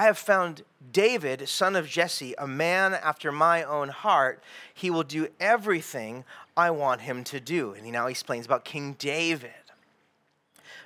I 0.00 0.04
have 0.04 0.16
found 0.16 0.62
David, 0.92 1.46
son 1.46 1.76
of 1.76 1.86
Jesse, 1.86 2.34
a 2.38 2.46
man 2.46 2.94
after 2.94 3.30
my 3.30 3.62
own 3.62 3.90
heart. 3.90 4.42
He 4.72 4.88
will 4.88 5.02
do 5.02 5.28
everything 5.38 6.24
I 6.56 6.70
want 6.70 7.02
him 7.02 7.22
to 7.24 7.38
do. 7.38 7.74
And 7.74 7.84
he 7.84 7.92
now 7.92 8.06
explains 8.06 8.46
about 8.46 8.64
King 8.64 8.94
David. 8.98 9.50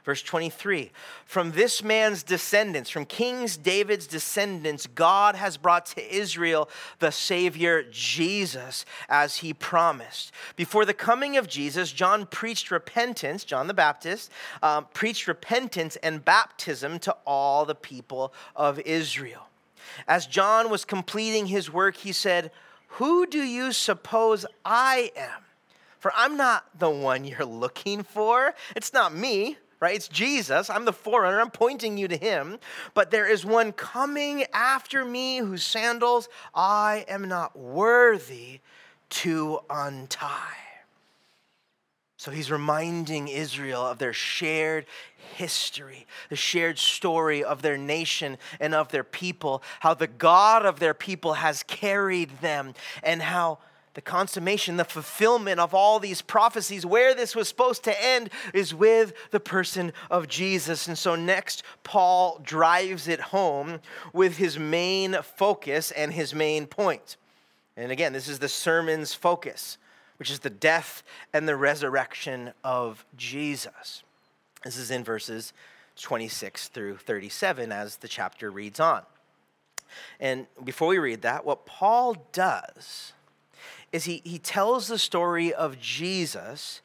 Verse 0.04 0.22
23 0.22 0.92
From 1.24 1.52
this 1.52 1.82
man's 1.82 2.22
descendants, 2.22 2.90
from 2.90 3.06
King 3.06 3.48
David's 3.62 4.06
descendants, 4.06 4.86
God 4.86 5.34
has 5.34 5.56
brought 5.56 5.86
to 5.86 6.14
Israel 6.14 6.68
the 6.98 7.10
Savior 7.10 7.82
Jesus 7.90 8.84
as 9.08 9.38
he 9.38 9.54
promised. 9.54 10.32
Before 10.56 10.84
the 10.84 10.94
coming 10.94 11.36
of 11.36 11.48
Jesus, 11.48 11.90
John 11.90 12.26
preached 12.26 12.70
repentance, 12.70 13.44
John 13.44 13.66
the 13.66 13.74
Baptist 13.74 14.30
um, 14.62 14.86
preached 14.92 15.26
repentance 15.26 15.96
and 15.96 16.24
baptism 16.24 16.98
to 17.00 17.16
all 17.26 17.64
the 17.64 17.74
people 17.74 18.32
of 18.54 18.78
Israel. 18.80 19.48
As 20.06 20.26
John 20.26 20.70
was 20.70 20.84
completing 20.84 21.46
his 21.46 21.72
work, 21.72 21.96
he 21.96 22.12
said, 22.12 22.50
Who 22.88 23.26
do 23.26 23.42
you 23.42 23.72
suppose 23.72 24.44
I 24.64 25.12
am? 25.16 25.44
For 25.98 26.12
I'm 26.14 26.36
not 26.36 26.78
the 26.78 26.90
one 26.90 27.24
you're 27.24 27.46
looking 27.46 28.02
for. 28.02 28.54
It's 28.76 28.92
not 28.92 29.14
me, 29.14 29.56
right? 29.84 29.96
It's 29.96 30.08
Jesus. 30.08 30.70
I'm 30.70 30.86
the 30.86 30.92
forerunner. 30.92 31.40
I'm 31.40 31.50
pointing 31.50 31.98
you 31.98 32.08
to 32.08 32.16
him. 32.16 32.58
But 32.94 33.10
there 33.10 33.30
is 33.30 33.44
one 33.44 33.72
coming 33.72 34.46
after 34.54 35.04
me 35.04 35.38
whose 35.38 35.62
sandals 35.62 36.30
I 36.54 37.04
am 37.06 37.28
not 37.28 37.56
worthy 37.56 38.60
to 39.10 39.60
untie. 39.68 40.56
So 42.16 42.30
he's 42.30 42.50
reminding 42.50 43.28
Israel 43.28 43.82
of 43.82 43.98
their 43.98 44.14
shared 44.14 44.86
history, 45.34 46.06
the 46.30 46.36
shared 46.36 46.78
story 46.78 47.44
of 47.44 47.60
their 47.60 47.76
nation 47.76 48.38
and 48.58 48.74
of 48.74 48.88
their 48.88 49.04
people, 49.04 49.62
how 49.80 49.92
the 49.92 50.06
God 50.06 50.64
of 50.64 50.78
their 50.78 50.94
people 50.94 51.34
has 51.34 51.62
carried 51.64 52.40
them, 52.40 52.72
and 53.02 53.20
how 53.20 53.58
the 53.94 54.00
consummation, 54.00 54.76
the 54.76 54.84
fulfillment 54.84 55.60
of 55.60 55.72
all 55.72 55.98
these 55.98 56.20
prophecies, 56.20 56.84
where 56.84 57.14
this 57.14 57.34
was 57.34 57.48
supposed 57.48 57.84
to 57.84 58.04
end, 58.04 58.30
is 58.52 58.74
with 58.74 59.12
the 59.30 59.40
person 59.40 59.92
of 60.10 60.28
Jesus. 60.28 60.86
And 60.88 60.98
so, 60.98 61.14
next, 61.14 61.62
Paul 61.84 62.40
drives 62.42 63.08
it 63.08 63.20
home 63.20 63.80
with 64.12 64.36
his 64.36 64.58
main 64.58 65.16
focus 65.22 65.90
and 65.92 66.12
his 66.12 66.34
main 66.34 66.66
point. 66.66 67.16
And 67.76 67.90
again, 67.90 68.12
this 68.12 68.28
is 68.28 68.40
the 68.40 68.48
sermon's 68.48 69.14
focus, 69.14 69.78
which 70.18 70.30
is 70.30 70.40
the 70.40 70.50
death 70.50 71.02
and 71.32 71.48
the 71.48 71.56
resurrection 71.56 72.52
of 72.62 73.04
Jesus. 73.16 74.02
This 74.64 74.76
is 74.76 74.90
in 74.90 75.04
verses 75.04 75.52
26 76.00 76.68
through 76.68 76.96
37 76.96 77.70
as 77.70 77.96
the 77.96 78.08
chapter 78.08 78.50
reads 78.50 78.80
on. 78.80 79.02
And 80.18 80.46
before 80.64 80.88
we 80.88 80.98
read 80.98 81.22
that, 81.22 81.44
what 81.44 81.66
Paul 81.66 82.16
does 82.32 83.12
is 83.94 84.06
he, 84.06 84.20
he 84.24 84.40
tells 84.40 84.88
the 84.88 84.98
story 84.98 85.54
of 85.54 85.80
Jesus 85.80 86.82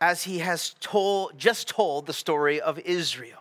as 0.00 0.24
he 0.24 0.40
has 0.40 0.74
told, 0.80 1.38
just 1.38 1.68
told 1.68 2.06
the 2.06 2.12
story 2.12 2.60
of 2.60 2.76
Israel. 2.80 3.38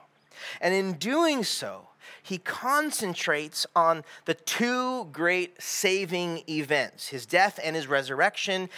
And 0.61 0.75
in 0.75 0.93
doing 0.93 1.43
so, 1.43 1.87
he 2.21 2.37
concentrates 2.37 3.65
on 3.75 4.03
the 4.25 4.35
two 4.35 5.05
great 5.05 5.59
saving 5.59 6.43
events 6.47 7.07
his 7.07 7.25
death 7.25 7.59
and 7.63 7.75
his 7.75 7.87
resurrection. 7.87 8.69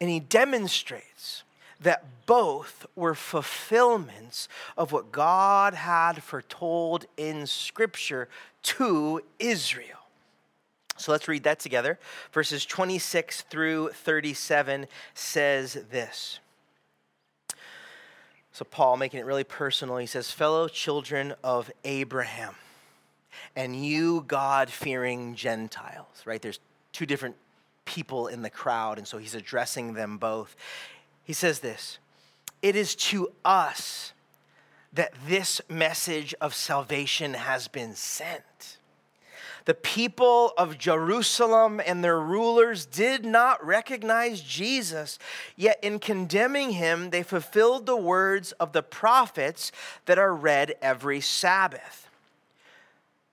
And 0.00 0.08
he 0.08 0.20
demonstrates 0.20 1.42
that 1.78 2.04
both 2.24 2.86
were 2.96 3.14
fulfillments 3.14 4.48
of 4.78 4.92
what 4.92 5.12
God 5.12 5.74
had 5.74 6.22
foretold 6.22 7.04
in 7.18 7.46
Scripture 7.46 8.28
to 8.62 9.20
Israel. 9.38 10.05
So 10.96 11.12
let's 11.12 11.28
read 11.28 11.44
that 11.44 11.60
together. 11.60 11.98
Verses 12.32 12.64
26 12.64 13.42
through 13.42 13.90
37 13.90 14.86
says 15.14 15.74
this. 15.90 16.40
So, 18.52 18.64
Paul, 18.64 18.96
making 18.96 19.20
it 19.20 19.26
really 19.26 19.44
personal, 19.44 19.98
he 19.98 20.06
says, 20.06 20.30
Fellow 20.30 20.66
children 20.66 21.34
of 21.44 21.70
Abraham, 21.84 22.54
and 23.54 23.76
you 23.84 24.24
God 24.26 24.70
fearing 24.70 25.34
Gentiles, 25.34 26.22
right? 26.24 26.40
There's 26.40 26.58
two 26.92 27.04
different 27.04 27.36
people 27.84 28.28
in 28.28 28.40
the 28.40 28.48
crowd, 28.48 28.96
and 28.96 29.06
so 29.06 29.18
he's 29.18 29.34
addressing 29.34 29.92
them 29.92 30.16
both. 30.16 30.56
He 31.22 31.34
says 31.34 31.60
this 31.60 31.98
It 32.62 32.76
is 32.76 32.94
to 32.94 33.30
us 33.44 34.14
that 34.94 35.12
this 35.26 35.60
message 35.68 36.34
of 36.40 36.54
salvation 36.54 37.34
has 37.34 37.68
been 37.68 37.94
sent 37.94 38.78
the 39.66 39.74
people 39.74 40.52
of 40.56 40.78
Jerusalem 40.78 41.80
and 41.84 42.02
their 42.02 42.20
rulers 42.20 42.86
did 42.86 43.24
not 43.24 43.64
recognize 43.66 44.40
Jesus, 44.40 45.18
yet 45.56 45.78
in 45.82 45.98
condemning 45.98 46.70
him, 46.70 47.10
they 47.10 47.24
fulfilled 47.24 47.84
the 47.84 47.96
words 47.96 48.52
of 48.52 48.72
the 48.72 48.82
prophets 48.82 49.72
that 50.06 50.18
are 50.18 50.34
read 50.34 50.76
every 50.80 51.20
Sabbath. 51.20 52.08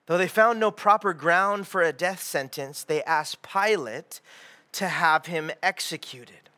Though 0.08 0.18
they 0.18 0.28
found 0.28 0.60
no 0.60 0.72
proper 0.72 1.14
ground 1.14 1.68
for 1.68 1.84
a 1.84 1.94
death 1.94 2.22
sentence, 2.22 2.84
they 2.84 3.04
asked 3.04 3.44
Pilate 3.44 4.20
to 4.74 4.88
have 4.88 5.28
him 5.28 5.52
executed. 5.62 6.50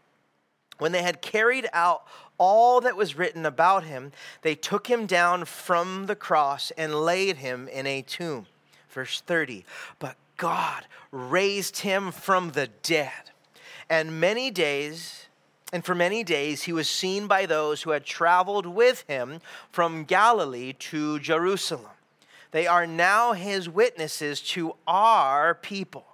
When 0.78 0.94
they 0.94 1.04
had 1.04 1.22
carried 1.22 1.68
out 1.74 2.08
all 2.38 2.80
that 2.80 2.96
was 2.96 3.18
written 3.18 3.46
about 3.46 3.84
him, 3.84 4.14
they 4.42 4.56
took 4.56 4.88
him 4.88 5.06
down 5.06 5.44
from 5.44 6.06
the 6.06 6.16
cross 6.16 6.72
and 6.78 6.96
laid 6.96 7.38
him 7.38 7.68
in 7.68 7.86
a 7.86 8.02
tomb. 8.02 8.48
Verse 8.96 9.20
30 9.20 9.66
But 10.00 10.16
God 10.38 10.86
raised 11.12 11.80
him 11.80 12.12
from 12.12 12.52
the 12.52 12.68
dead. 12.82 13.12
And 13.90 14.20
many 14.20 14.50
days, 14.50 15.28
and 15.72 15.86
for 15.86 15.94
many 15.94 16.24
days, 16.24 16.64
he 16.64 16.74
was 16.74 16.90
seen 16.90 17.28
by 17.28 17.46
those 17.46 17.82
who 17.82 17.92
had 17.92 18.06
traveled 18.06 18.66
with 18.66 19.04
him 19.08 19.42
from 19.70 20.06
Galilee 20.06 20.74
to 20.74 21.20
Jerusalem. 21.20 21.92
They 22.52 22.66
are 22.66 22.88
now 22.88 23.34
his 23.34 23.70
witnesses 23.70 24.40
to 24.42 24.76
our 24.88 25.54
people. 25.54 26.06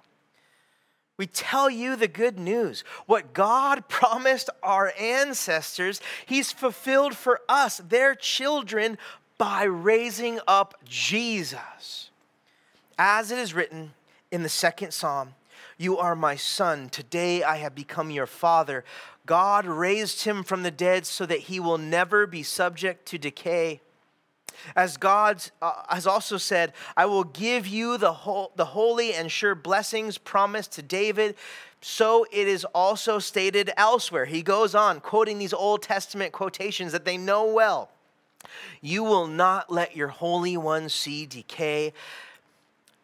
We 1.16 1.28
tell 1.28 1.70
you 1.70 1.94
the 1.94 2.08
good 2.08 2.36
news. 2.36 2.82
What 3.06 3.32
God 3.32 3.88
promised 3.88 4.50
our 4.60 4.92
ancestors, 4.98 6.00
He's 6.26 6.50
fulfilled 6.50 7.14
for 7.14 7.40
us, 7.48 7.78
their 7.78 8.16
children, 8.16 8.98
by 9.38 9.62
raising 9.62 10.40
up 10.48 10.74
Jesus. 10.84 12.10
As 13.04 13.32
it 13.32 13.38
is 13.38 13.52
written 13.52 13.94
in 14.30 14.44
the 14.44 14.48
second 14.48 14.92
psalm, 14.92 15.34
You 15.76 15.98
are 15.98 16.14
my 16.14 16.36
son. 16.36 16.88
Today 16.88 17.42
I 17.42 17.56
have 17.56 17.74
become 17.74 18.12
your 18.12 18.28
father. 18.28 18.84
God 19.26 19.66
raised 19.66 20.22
him 20.22 20.44
from 20.44 20.62
the 20.62 20.70
dead 20.70 21.04
so 21.04 21.26
that 21.26 21.40
he 21.40 21.58
will 21.58 21.78
never 21.78 22.28
be 22.28 22.44
subject 22.44 23.06
to 23.06 23.18
decay. 23.18 23.80
As 24.76 24.96
God 24.96 25.42
uh, 25.60 25.72
has 25.88 26.06
also 26.06 26.36
said, 26.36 26.74
I 26.96 27.06
will 27.06 27.24
give 27.24 27.66
you 27.66 27.98
the, 27.98 28.12
the 28.54 28.66
holy 28.66 29.12
and 29.14 29.32
sure 29.32 29.56
blessings 29.56 30.16
promised 30.16 30.70
to 30.74 30.82
David. 30.82 31.34
So 31.80 32.24
it 32.30 32.46
is 32.46 32.64
also 32.66 33.18
stated 33.18 33.72
elsewhere. 33.76 34.26
He 34.26 34.42
goes 34.42 34.76
on, 34.76 35.00
quoting 35.00 35.40
these 35.40 35.52
Old 35.52 35.82
Testament 35.82 36.30
quotations 36.30 36.92
that 36.92 37.04
they 37.04 37.16
know 37.16 37.46
well. 37.46 37.90
You 38.80 39.02
will 39.02 39.26
not 39.26 39.72
let 39.72 39.96
your 39.96 40.08
Holy 40.08 40.56
One 40.56 40.88
see 40.88 41.26
decay. 41.26 41.94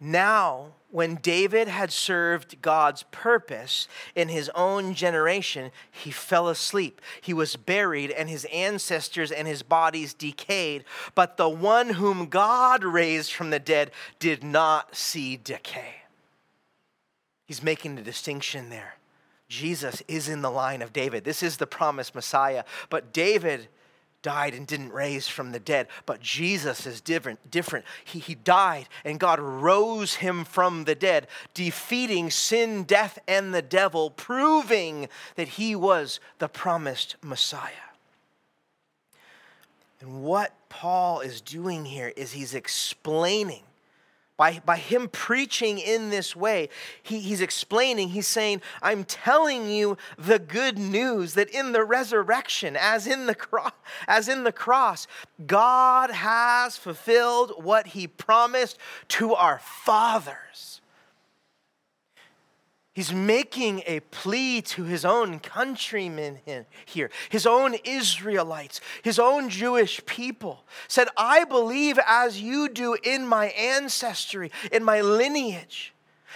Now, 0.00 0.74
when 0.90 1.16
David 1.16 1.68
had 1.68 1.92
served 1.92 2.62
God's 2.62 3.02
purpose 3.11 3.88
in 4.14 4.28
his 4.28 4.50
own 4.54 4.94
generation, 4.94 5.70
he 5.90 6.11
fell 6.11 6.48
asleep. 6.48 7.00
He 7.20 7.34
was 7.34 7.56
buried, 7.56 8.11
and 8.11 8.28
his 8.28 8.46
ancestors 8.46 9.30
and 9.30 9.46
his 9.46 9.62
bodies 9.62 10.14
decayed. 10.14 10.84
But 11.14 11.37
the 11.37 11.48
one 11.48 11.90
whom 11.90 12.26
God 12.26 12.84
raised 12.84 13.32
from 13.32 13.50
the 13.50 13.58
dead 13.58 13.90
did 14.18 14.42
not 14.42 14.96
see 14.96 15.37
decay. 15.37 15.96
He's 17.44 17.62
making 17.62 17.98
a 17.98 18.02
distinction 18.02 18.70
there. 18.70 18.94
Jesus 19.48 20.02
is 20.06 20.28
in 20.28 20.42
the 20.42 20.50
line 20.50 20.82
of 20.82 20.92
David. 20.92 21.24
This 21.24 21.42
is 21.42 21.56
the 21.56 21.66
promised 21.66 22.14
Messiah. 22.14 22.64
But 22.90 23.12
David 23.12 23.68
died 24.22 24.54
and 24.54 24.66
didn't 24.66 24.92
raise 24.92 25.28
from 25.28 25.52
the 25.52 25.61
dead. 25.61 25.88
But 26.07 26.20
Jesus 26.20 26.87
is 26.87 27.00
different. 27.00 27.50
different. 27.50 27.85
He, 28.04 28.18
he 28.18 28.35
died 28.35 28.88
and 29.04 29.20
God 29.20 29.40
rose 29.40 30.14
him 30.14 30.44
from 30.44 30.85
the 30.85 30.94
dead, 30.94 31.28
defeating 31.54 32.31
sin, 32.31 32.85
death, 32.85 33.18
and 33.28 33.54
the 33.54 33.62
devil, 33.62 34.11
proving 34.11 35.09
that 35.37 35.48
he 35.48 35.76
was 35.76 36.20
the 36.38 36.48
promised 36.48 37.16
Messiah. 37.22 37.72
And 40.00 40.22
what 40.22 40.52
Paul 40.68 41.20
is 41.20 41.40
doing 41.40 41.85
here 41.85 42.12
is 42.16 42.33
he's 42.33 42.54
explaining 42.54 43.62
by, 44.38 44.62
by 44.64 44.77
him 44.77 45.09
preaching 45.09 45.79
in 45.79 46.09
this 46.09 46.35
way, 46.35 46.70
he, 47.03 47.18
he's 47.18 47.42
explaining, 47.42 48.11
he's 48.11 48.29
saying, 48.29 48.62
I'm 48.81 49.05
telling 49.05 49.68
you 49.68 49.98
the 50.16 50.38
good 50.38 50.79
news 50.79 51.35
that 51.35 51.51
in 51.51 51.72
the 51.72 51.85
resurrection, 51.85 52.77
as 52.81 53.07
in 53.07 53.27
the, 53.27 53.35
cro- 53.35 53.72
as 54.07 54.29
in 54.29 54.44
the 54.44 54.53
cross, 54.53 55.09
God 55.44 56.11
has 56.11 56.77
fulfilled 56.77 57.53
what 57.62 57.88
he 57.88 58.07
promised 58.07 58.79
to 59.09 59.35
our 59.35 59.59
fathers. 59.59 60.81
He's 62.98 63.12
making 63.12 63.84
a 63.87 64.00
plea 64.00 64.61
to 64.61 64.82
his 64.82 65.04
own 65.04 65.38
countrymen 65.38 66.40
here, 66.84 67.11
his 67.28 67.46
own 67.46 67.76
Israelites, 67.84 68.80
his 69.04 69.20
own 69.20 69.50
Jewish 69.50 70.04
people. 70.04 70.64
Said, 70.88 71.06
I 71.16 71.44
believe 71.44 72.00
as 72.04 72.42
you 72.42 72.68
do 72.68 72.96
in 73.04 73.24
my 73.24 73.50
ancestry, 73.50 74.50
in 74.72 74.82
my 74.82 75.00
lineage, 75.00 75.94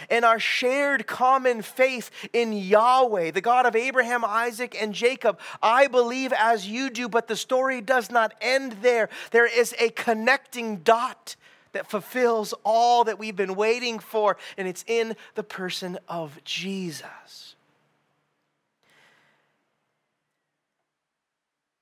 in 0.09 0.22
our 0.22 0.38
shared 0.38 1.09
common 1.09 1.62
faith 1.62 2.12
in 2.33 2.53
Yahweh, 2.53 3.33
the 3.33 3.40
God 3.40 3.66
of 3.66 3.75
Abraham, 3.75 4.25
Isaac, 4.25 4.81
and 4.81 4.94
Jacob. 4.94 5.40
I 5.61 5.88
believe 5.88 6.33
as 6.33 6.68
you 6.68 6.90
do, 6.90 7.09
but 7.09 7.27
the 7.27 7.35
story 7.35 7.81
does 7.81 8.09
not 8.09 8.35
end 8.40 8.77
there. 8.83 9.09
There 9.33 9.46
is 9.46 9.75
a 9.81 9.88
connecting 9.88 10.77
dot 10.77 11.35
that 11.72 11.88
fulfills 11.88 12.54
all 12.64 13.04
that 13.04 13.18
we've 13.18 13.37
been 13.37 13.54
waiting 13.54 13.98
for, 13.98 14.37
and 14.56 14.68
it's 14.68 14.85
in 14.87 15.16
the 15.35 15.42
person 15.42 15.98
of 16.08 16.42
Jesus. 16.44 17.56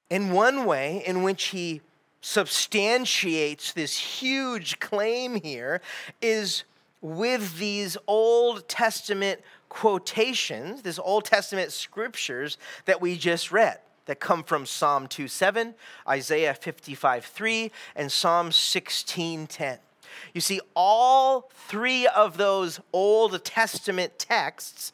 In 0.08 0.32
one 0.32 0.64
way 0.64 1.02
in 1.06 1.22
which 1.22 1.44
he 1.46 1.80
substantiates 2.20 3.72
this 3.72 3.96
huge 3.96 4.78
claim 4.80 5.40
here 5.40 5.80
is 6.20 6.64
with 7.00 7.58
these 7.58 7.96
Old 8.06 8.68
Testament 8.68 9.40
quotations, 9.68 10.82
this 10.82 10.98
Old 10.98 11.24
Testament 11.24 11.72
scriptures 11.72 12.58
that 12.84 13.00
we 13.00 13.16
just 13.16 13.52
read 13.52 13.78
that 14.10 14.18
come 14.18 14.42
from 14.42 14.66
Psalm 14.66 15.06
2:7, 15.06 15.76
Isaiah 16.08 16.52
55:3, 16.52 17.70
and 17.94 18.10
Psalm 18.10 18.50
16:10. 18.50 19.78
You 20.34 20.40
see, 20.40 20.60
all 20.74 21.48
three 21.54 22.08
of 22.08 22.36
those 22.36 22.80
Old 22.92 23.44
Testament 23.44 24.18
texts 24.18 24.92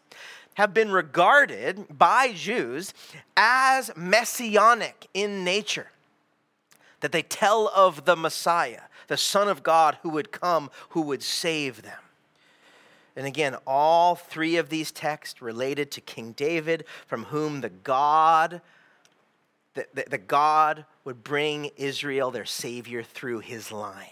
have 0.57 0.75
been 0.75 0.93
regarded 0.93 1.87
by 1.99 2.35
Jews 2.35 2.93
as 3.39 3.91
messianic 3.97 5.09
in 5.15 5.45
nature. 5.45 5.93
That 7.01 7.13
they 7.13 7.23
tell 7.23 7.69
of 7.69 8.05
the 8.05 8.17
Messiah, 8.17 8.83
the 9.07 9.17
Son 9.17 9.49
of 9.49 9.63
God 9.63 9.97
who 10.03 10.11
would 10.11 10.31
come, 10.31 10.71
who 10.91 11.01
would 11.01 11.23
save 11.23 11.81
them. 11.81 12.03
And 13.17 13.27
again, 13.27 13.57
all 13.67 14.15
three 14.15 14.57
of 14.59 14.69
these 14.69 14.93
texts 14.93 15.41
related 15.41 15.91
to 15.93 16.03
King 16.03 16.33
David, 16.33 16.85
from 17.07 17.25
whom 17.25 17.63
the 17.63 17.71
God 17.71 18.61
that, 19.77 19.95
that, 19.95 20.11
that 20.11 20.27
God 20.27 20.85
would 21.05 21.23
bring 21.23 21.71
Israel 21.77 22.31
their 22.31 22.45
Savior 22.45 23.03
through 23.03 23.41
his 23.41 23.71
line. 23.71 24.09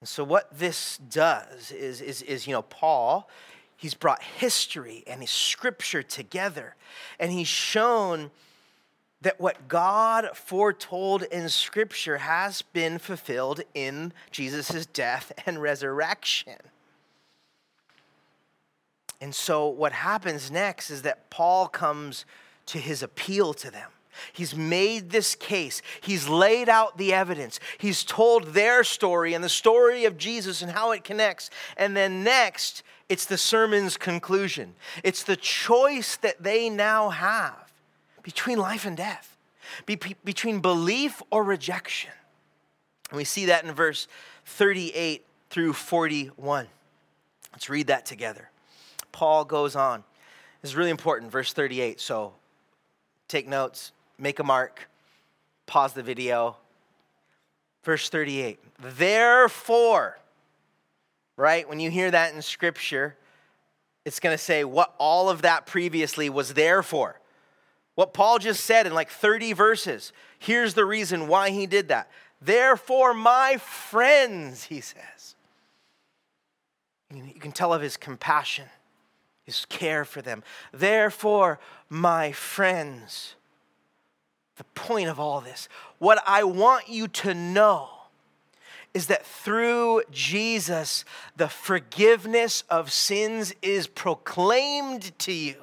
And 0.00 0.08
so, 0.08 0.22
what 0.22 0.56
this 0.56 0.98
does 0.98 1.72
is, 1.72 2.00
is, 2.00 2.22
is, 2.22 2.46
you 2.46 2.52
know, 2.52 2.62
Paul, 2.62 3.28
he's 3.76 3.94
brought 3.94 4.22
history 4.22 5.02
and 5.06 5.22
his 5.22 5.30
scripture 5.30 6.02
together, 6.02 6.76
and 7.18 7.32
he's 7.32 7.48
shown 7.48 8.30
that 9.22 9.40
what 9.40 9.66
God 9.66 10.28
foretold 10.34 11.22
in 11.22 11.48
scripture 11.48 12.18
has 12.18 12.60
been 12.60 12.98
fulfilled 12.98 13.62
in 13.72 14.12
Jesus' 14.30 14.84
death 14.84 15.32
and 15.46 15.60
resurrection. 15.62 16.58
And 19.22 19.34
so, 19.34 19.68
what 19.68 19.92
happens 19.92 20.50
next 20.50 20.90
is 20.90 21.00
that 21.02 21.30
Paul 21.30 21.66
comes 21.66 22.26
to 22.66 22.78
his 22.78 23.02
appeal 23.02 23.54
to 23.54 23.70
them. 23.70 23.90
He's 24.32 24.54
made 24.54 25.10
this 25.10 25.34
case. 25.34 25.82
He's 26.00 26.28
laid 26.28 26.68
out 26.68 26.98
the 26.98 27.12
evidence. 27.12 27.58
He's 27.78 28.04
told 28.04 28.54
their 28.54 28.84
story 28.84 29.34
and 29.34 29.42
the 29.42 29.48
story 29.48 30.04
of 30.04 30.16
Jesus 30.16 30.62
and 30.62 30.70
how 30.70 30.92
it 30.92 31.04
connects. 31.04 31.50
And 31.76 31.96
then 31.96 32.22
next, 32.22 32.82
it's 33.08 33.26
the 33.26 33.38
sermon's 33.38 33.96
conclusion. 33.96 34.74
It's 35.02 35.22
the 35.22 35.36
choice 35.36 36.16
that 36.16 36.42
they 36.42 36.70
now 36.70 37.10
have 37.10 37.72
between 38.22 38.58
life 38.58 38.86
and 38.86 38.96
death, 38.96 39.36
be- 39.86 39.98
between 40.24 40.60
belief 40.60 41.22
or 41.30 41.42
rejection. 41.42 42.12
And 43.10 43.16
we 43.16 43.24
see 43.24 43.46
that 43.46 43.64
in 43.64 43.72
verse 43.72 44.08
38 44.46 45.24
through 45.50 45.72
41. 45.74 46.66
Let's 47.52 47.68
read 47.68 47.88
that 47.88 48.06
together. 48.06 48.50
Paul 49.12 49.44
goes 49.44 49.76
on. 49.76 50.02
This 50.62 50.70
is 50.70 50.76
really 50.76 50.90
important, 50.90 51.30
verse 51.30 51.52
38. 51.52 52.00
So 52.00 52.32
take 53.34 53.48
notes, 53.48 53.90
make 54.16 54.38
a 54.38 54.44
mark, 54.44 54.88
pause 55.66 55.92
the 55.92 56.04
video. 56.04 56.56
Verse 57.82 58.08
38. 58.08 58.60
Therefore, 58.78 60.18
right? 61.36 61.68
When 61.68 61.80
you 61.80 61.90
hear 61.90 62.12
that 62.12 62.32
in 62.32 62.40
scripture, 62.42 63.16
it's 64.04 64.20
going 64.20 64.32
to 64.32 64.42
say 64.42 64.62
what 64.62 64.94
all 64.98 65.28
of 65.30 65.42
that 65.42 65.66
previously 65.66 66.30
was 66.30 66.54
there 66.54 66.80
for. 66.82 67.18
What 67.96 68.14
Paul 68.14 68.38
just 68.38 68.62
said 68.62 68.86
in 68.86 68.94
like 68.94 69.10
30 69.10 69.52
verses. 69.52 70.12
Here's 70.38 70.74
the 70.74 70.84
reason 70.84 71.26
why 71.26 71.50
he 71.50 71.66
did 71.66 71.88
that. 71.88 72.08
Therefore, 72.40 73.14
my 73.14 73.56
friends, 73.56 74.64
he 74.64 74.80
says. 74.80 75.34
You 77.12 77.40
can 77.40 77.50
tell 77.50 77.74
of 77.74 77.82
his 77.82 77.96
compassion 77.96 78.66
his 79.44 79.64
care 79.66 80.04
for 80.04 80.22
them. 80.22 80.42
Therefore, 80.72 81.60
my 81.88 82.32
friends, 82.32 83.34
the 84.56 84.64
point 84.74 85.08
of 85.08 85.20
all 85.20 85.40
this, 85.40 85.68
what 85.98 86.22
I 86.26 86.44
want 86.44 86.88
you 86.88 87.08
to 87.08 87.34
know 87.34 87.88
is 88.94 89.08
that 89.08 89.26
through 89.26 90.02
Jesus, 90.10 91.04
the 91.36 91.48
forgiveness 91.48 92.62
of 92.70 92.92
sins 92.92 93.52
is 93.60 93.86
proclaimed 93.88 95.16
to 95.18 95.32
you. 95.32 95.56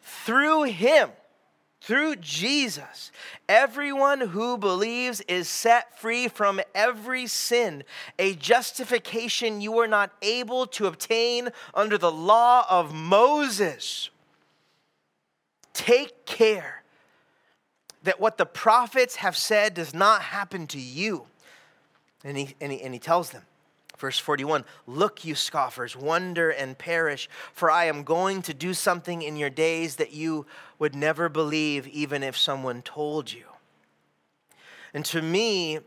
Through 0.00 0.64
him, 0.64 1.10
through 1.86 2.16
Jesus, 2.16 3.12
everyone 3.46 4.20
who 4.20 4.56
believes 4.56 5.20
is 5.22 5.48
set 5.48 5.98
free 6.00 6.28
from 6.28 6.60
every 6.74 7.26
sin, 7.26 7.84
a 8.18 8.34
justification 8.36 9.60
you 9.60 9.70
were 9.70 9.86
not 9.86 10.10
able 10.22 10.66
to 10.66 10.86
obtain 10.86 11.50
under 11.74 11.98
the 11.98 12.10
law 12.10 12.64
of 12.70 12.94
Moses. 12.94 14.08
Take 15.74 16.24
care 16.24 16.82
that 18.02 18.18
what 18.18 18.38
the 18.38 18.46
prophets 18.46 19.16
have 19.16 19.36
said 19.36 19.74
does 19.74 19.92
not 19.92 20.22
happen 20.22 20.66
to 20.68 20.80
you. 20.80 21.26
And 22.24 22.38
he, 22.38 22.54
and 22.62 22.72
he, 22.72 22.80
and 22.80 22.94
he 22.94 23.00
tells 23.00 23.28
them, 23.28 23.42
Verse 23.96 24.18
41 24.18 24.64
Look, 24.86 25.24
you 25.24 25.34
scoffers, 25.34 25.96
wonder 25.96 26.50
and 26.50 26.76
perish, 26.76 27.28
for 27.52 27.70
I 27.70 27.84
am 27.84 28.02
going 28.02 28.42
to 28.42 28.54
do 28.54 28.74
something 28.74 29.22
in 29.22 29.36
your 29.36 29.50
days 29.50 29.96
that 29.96 30.12
you 30.12 30.46
would 30.78 30.94
never 30.94 31.28
believe, 31.28 31.86
even 31.88 32.22
if 32.22 32.36
someone 32.36 32.82
told 32.82 33.32
you. 33.32 33.44
And 34.92 35.04
to 35.06 35.22
me, 35.22 35.80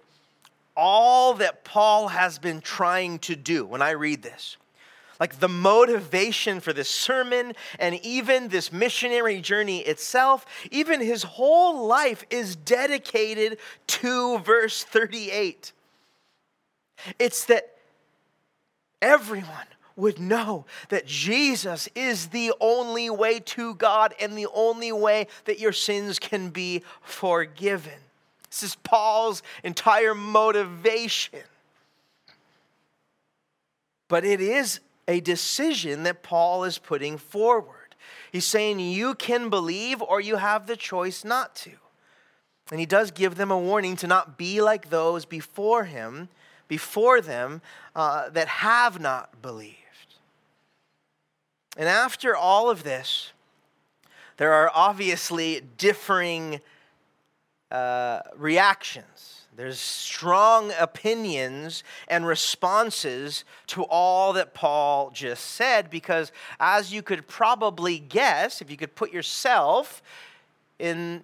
all 0.76 1.34
that 1.36 1.64
Paul 1.64 2.10
has 2.10 2.40
been 2.40 2.62
trying 2.62 3.20
to 3.20 3.36
do 3.36 3.66
when 3.66 3.82
I 3.82 3.92
read 3.92 4.22
this, 4.22 4.58
like 5.20 5.40
the 5.40 5.50
motivation 5.50 6.60
for 6.60 6.72
this 6.72 6.90
sermon 6.90 7.54
and 7.80 7.96
even 8.06 8.50
this 8.50 8.72
missionary 8.72 9.42
journey 9.42 9.80
itself, 9.80 10.46
even 10.70 11.02
his 11.02 11.24
whole 11.24 11.88
life 11.88 12.24
is 12.30 12.56
dedicated 12.56 13.58
to 13.88 14.38
verse 14.40 14.84
38. 14.84 15.74
It's 17.18 17.46
that 17.46 17.77
everyone 19.02 19.68
would 19.96 20.20
know 20.20 20.66
that 20.90 21.08
Jesus 21.08 21.90
is 21.96 22.28
the 22.28 22.54
only 22.62 23.10
way 23.10 23.40
to 23.40 23.74
God 23.76 24.14
and 24.22 24.38
the 24.38 24.48
only 24.54 24.92
way 24.92 25.28
that 25.46 25.60
your 25.60 25.74
sins 25.74 26.20
can 26.20 26.50
be 26.50 26.84
forgiven. 27.02 28.00
This 28.50 28.64
is 28.64 28.76
Paul's 28.76 29.42
entire 29.64 30.14
motivation. 30.14 31.40
But 34.08 34.24
it 34.24 34.40
is 34.40 34.80
a 35.08 35.20
decision 35.20 36.04
that 36.04 36.24
Paul 36.24 36.64
is 36.64 36.78
putting 36.78 37.18
forward. 37.18 37.96
He's 38.32 38.46
saying 38.46 38.80
you 38.80 39.16
can 39.16 39.50
believe 39.50 40.02
or 40.02 40.22
you 40.22 40.36
have 40.36 40.68
the 40.68 40.78
choice 40.78 41.26
not 41.26 41.56
to. 41.58 41.72
And 42.70 42.80
he 42.80 42.86
does 42.86 43.12
give 43.12 43.36
them 43.36 43.52
a 43.52 43.58
warning 43.58 43.96
to 43.98 44.08
not 44.08 44.38
be 44.38 44.62
like 44.62 44.90
those 44.90 45.26
before 45.26 45.86
him 45.86 46.30
before 46.68 47.22
them 47.22 47.62
uh, 47.96 48.30
that 48.30 48.48
have 48.48 49.00
not 49.00 49.42
believed. 49.42 49.76
And 51.78 51.88
after 51.88 52.36
all 52.36 52.70
of 52.70 52.84
this, 52.84 53.32
there 54.38 54.54
are 54.54 54.72
obviously 54.74 55.62
differing 55.78 56.60
uh, 57.72 58.22
reactions. 58.36 59.44
There's 59.56 59.80
strong 59.80 60.72
opinions 60.80 61.84
and 62.08 62.28
responses 62.28 63.44
to 63.68 63.84
all 63.86 64.34
that 64.34 64.54
Paul 64.54 65.10
just 65.10 65.44
said, 65.44 65.90
because 65.90 66.32
as 66.60 66.94
you 66.94 67.02
could 67.02 67.28
probably 67.28 67.98
guess, 67.98 68.62
if 68.62 68.70
you 68.70 68.78
could 68.78 68.94
put 68.94 69.12
yourself 69.12 70.04
in 70.78 71.24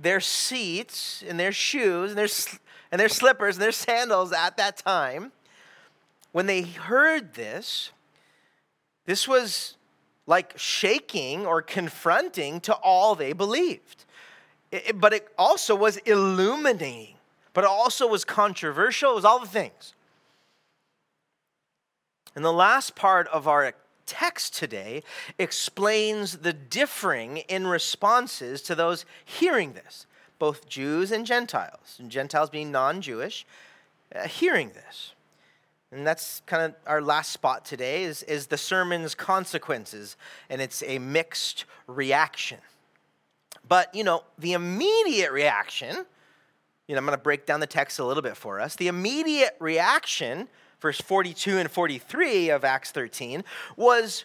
their 0.00 0.18
seats, 0.18 1.22
in 1.22 1.36
their 1.36 1.52
shoes, 1.52 2.10
in 2.10 2.16
their 2.16 2.28
and 2.92 3.00
their 3.00 3.08
slippers 3.08 3.56
and 3.56 3.62
their 3.62 3.72
sandals 3.72 4.32
at 4.32 4.58
that 4.58 4.76
time, 4.76 5.32
when 6.30 6.46
they 6.46 6.62
heard 6.62 7.34
this, 7.34 7.90
this 9.06 9.26
was 9.26 9.76
like 10.26 10.52
shaking 10.56 11.44
or 11.46 11.62
confronting 11.62 12.60
to 12.60 12.74
all 12.74 13.14
they 13.14 13.32
believed. 13.32 14.04
It, 14.70 15.00
but 15.00 15.12
it 15.12 15.26
also 15.36 15.74
was 15.74 15.96
illuminating, 15.98 17.16
but 17.54 17.64
it 17.64 17.70
also 17.70 18.06
was 18.06 18.24
controversial. 18.24 19.12
It 19.12 19.16
was 19.16 19.24
all 19.24 19.40
the 19.40 19.46
things. 19.46 19.94
And 22.34 22.44
the 22.44 22.52
last 22.52 22.94
part 22.94 23.26
of 23.28 23.48
our 23.48 23.74
text 24.06 24.54
today 24.54 25.02
explains 25.38 26.38
the 26.38 26.52
differing 26.52 27.38
in 27.38 27.66
responses 27.66 28.62
to 28.62 28.74
those 28.74 29.04
hearing 29.24 29.72
this, 29.72 30.06
both 30.42 30.68
Jews 30.68 31.12
and 31.12 31.24
Gentiles, 31.24 31.98
and 32.00 32.10
Gentiles 32.10 32.50
being 32.50 32.72
non 32.72 33.00
Jewish, 33.00 33.46
uh, 34.12 34.26
hearing 34.26 34.70
this. 34.70 35.12
And 35.92 36.04
that's 36.04 36.42
kind 36.46 36.64
of 36.64 36.74
our 36.84 37.00
last 37.00 37.30
spot 37.30 37.64
today 37.64 38.02
is, 38.02 38.24
is 38.24 38.48
the 38.48 38.58
sermon's 38.58 39.14
consequences, 39.14 40.16
and 40.50 40.60
it's 40.60 40.82
a 40.82 40.98
mixed 40.98 41.64
reaction. 41.86 42.58
But, 43.68 43.94
you 43.94 44.02
know, 44.02 44.24
the 44.36 44.54
immediate 44.54 45.30
reaction, 45.30 45.94
you 46.88 46.96
know, 46.96 46.98
I'm 46.98 47.06
going 47.06 47.16
to 47.16 47.22
break 47.22 47.46
down 47.46 47.60
the 47.60 47.68
text 47.68 48.00
a 48.00 48.04
little 48.04 48.20
bit 48.20 48.36
for 48.36 48.58
us. 48.58 48.74
The 48.74 48.88
immediate 48.88 49.54
reaction, 49.60 50.48
verse 50.80 51.00
42 51.00 51.58
and 51.58 51.70
43 51.70 52.50
of 52.50 52.64
Acts 52.64 52.90
13, 52.90 53.44
was 53.76 54.24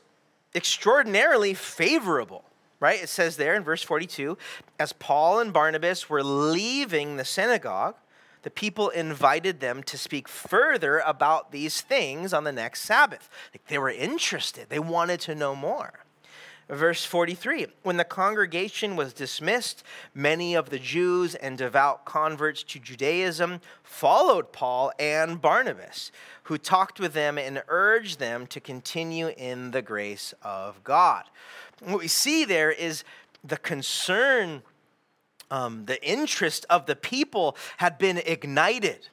extraordinarily 0.55 1.53
favorable, 1.53 2.43
right? 2.79 3.01
It 3.01 3.09
says 3.09 3.37
there 3.37 3.55
in 3.55 3.63
verse 3.63 3.83
42 3.83 4.37
as 4.79 4.93
Paul 4.93 5.39
and 5.39 5.53
Barnabas 5.53 6.09
were 6.09 6.23
leaving 6.23 7.17
the 7.17 7.25
synagogue, 7.25 7.95
the 8.43 8.49
people 8.51 8.89
invited 8.89 9.59
them 9.59 9.83
to 9.83 9.97
speak 9.97 10.27
further 10.27 10.99
about 10.99 11.51
these 11.51 11.81
things 11.81 12.33
on 12.33 12.43
the 12.43 12.51
next 12.51 12.81
Sabbath. 12.81 13.29
Like 13.53 13.67
they 13.67 13.77
were 13.77 13.89
interested, 13.89 14.69
they 14.69 14.79
wanted 14.79 15.19
to 15.21 15.35
know 15.35 15.55
more. 15.55 16.05
Verse 16.69 17.05
43 17.05 17.67
When 17.83 17.97
the 17.97 18.03
congregation 18.03 18.95
was 18.95 19.13
dismissed, 19.13 19.83
many 20.13 20.53
of 20.53 20.69
the 20.69 20.79
Jews 20.79 21.33
and 21.35 21.57
devout 21.57 22.03
converts 22.03 22.61
to 22.63 22.79
Judaism 22.79 23.61
followed 23.83 24.51
Paul 24.51 24.91
and 24.99 25.41
Barnabas, 25.41 26.11
who 26.43 26.57
talked 26.57 26.99
with 26.99 27.13
them 27.13 27.37
and 27.37 27.63
urged 27.69 28.19
them 28.19 28.47
to 28.47 28.59
continue 28.59 29.29
in 29.29 29.71
the 29.71 29.81
grace 29.81 30.33
of 30.41 30.83
God. 30.83 31.23
What 31.83 31.99
we 31.99 32.07
see 32.07 32.45
there 32.45 32.71
is 32.71 33.03
the 33.43 33.57
concern 33.57 34.63
um, 35.49 35.85
the 35.85 36.03
interest 36.03 36.65
of 36.69 36.85
the 36.85 36.95
people 36.95 37.55
had 37.77 37.97
been 37.97 38.17
ignited. 38.17 39.07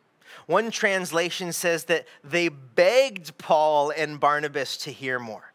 One 0.46 0.70
translation 0.70 1.52
says 1.52 1.84
that 1.84 2.06
they 2.22 2.48
begged 2.48 3.38
Paul 3.38 3.90
and 3.90 4.18
Barnabas 4.18 4.76
to 4.78 4.90
hear 4.90 5.18
more. 5.18 5.52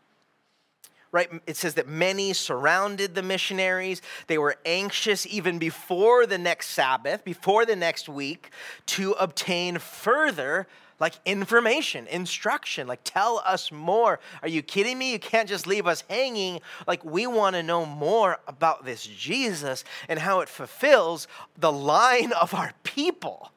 Right? 1.11 1.29
It 1.47 1.57
says 1.57 1.73
that 1.73 1.87
many 1.87 2.33
surrounded 2.33 3.15
the 3.15 3.23
missionaries. 3.23 4.01
They 4.27 4.37
were 4.37 4.57
anxious 4.63 5.25
even 5.25 5.57
before 5.57 6.27
the 6.27 6.37
next 6.37 6.67
Sabbath, 6.69 7.25
before 7.25 7.65
the 7.65 7.75
next 7.75 8.07
week, 8.07 8.51
to 8.87 9.13
obtain 9.13 9.79
further 9.79 10.67
like 10.99 11.15
information, 11.25 12.07
instruction, 12.07 12.87
like 12.87 12.99
tell 13.03 13.41
us 13.45 13.71
more. 13.71 14.19
Are 14.41 14.49
you 14.49 14.61
kidding 14.61 14.97
me? 14.97 15.11
You 15.11 15.19
can't 15.19 15.47
just 15.47 15.65
leave 15.65 15.87
us 15.87 16.03
hanging. 16.09 16.59
Like 16.87 17.03
we 17.05 17.25
want 17.25 17.55
to 17.55 17.63
know 17.63 17.85
more 17.85 18.39
about 18.47 18.85
this 18.85 19.05
Jesus 19.05 19.83
and 20.07 20.19
how 20.19 20.41
it 20.41 20.49
fulfills 20.49 21.27
the 21.57 21.71
line 21.71 22.31
of 22.33 22.53
our 22.53 22.73
people. 22.83 23.51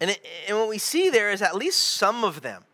And, 0.00 0.10
it, 0.10 0.26
and 0.48 0.58
what 0.58 0.68
we 0.68 0.78
see 0.78 1.08
there 1.08 1.30
is 1.30 1.40
at 1.40 1.54
least 1.54 1.80
some 1.80 2.24
of 2.24 2.42
them 2.42 2.64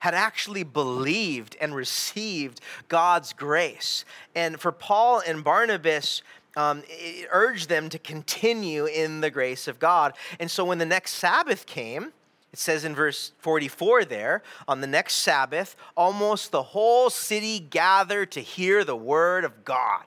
had 0.00 0.14
actually 0.14 0.62
believed 0.62 1.56
and 1.60 1.74
received 1.74 2.60
God's 2.88 3.32
grace. 3.32 4.04
And 4.34 4.58
for 4.58 4.72
Paul 4.72 5.22
and 5.26 5.44
Barnabas, 5.44 6.22
um, 6.56 6.82
urged 7.30 7.68
them 7.68 7.88
to 7.90 7.98
continue 7.98 8.86
in 8.86 9.20
the 9.20 9.30
grace 9.30 9.68
of 9.68 9.78
God. 9.78 10.14
And 10.38 10.50
so 10.50 10.64
when 10.64 10.78
the 10.78 10.86
next 10.86 11.12
Sabbath 11.12 11.66
came, 11.66 12.12
it 12.52 12.58
says 12.58 12.84
in 12.84 12.94
verse 12.94 13.32
44 13.38 14.04
there, 14.04 14.42
on 14.66 14.80
the 14.80 14.86
next 14.86 15.14
Sabbath, 15.16 15.76
almost 15.96 16.50
the 16.50 16.62
whole 16.62 17.08
city 17.08 17.60
gathered 17.60 18.32
to 18.32 18.40
hear 18.40 18.84
the 18.84 18.96
word 18.96 19.44
of 19.44 19.64
God. 19.64 20.04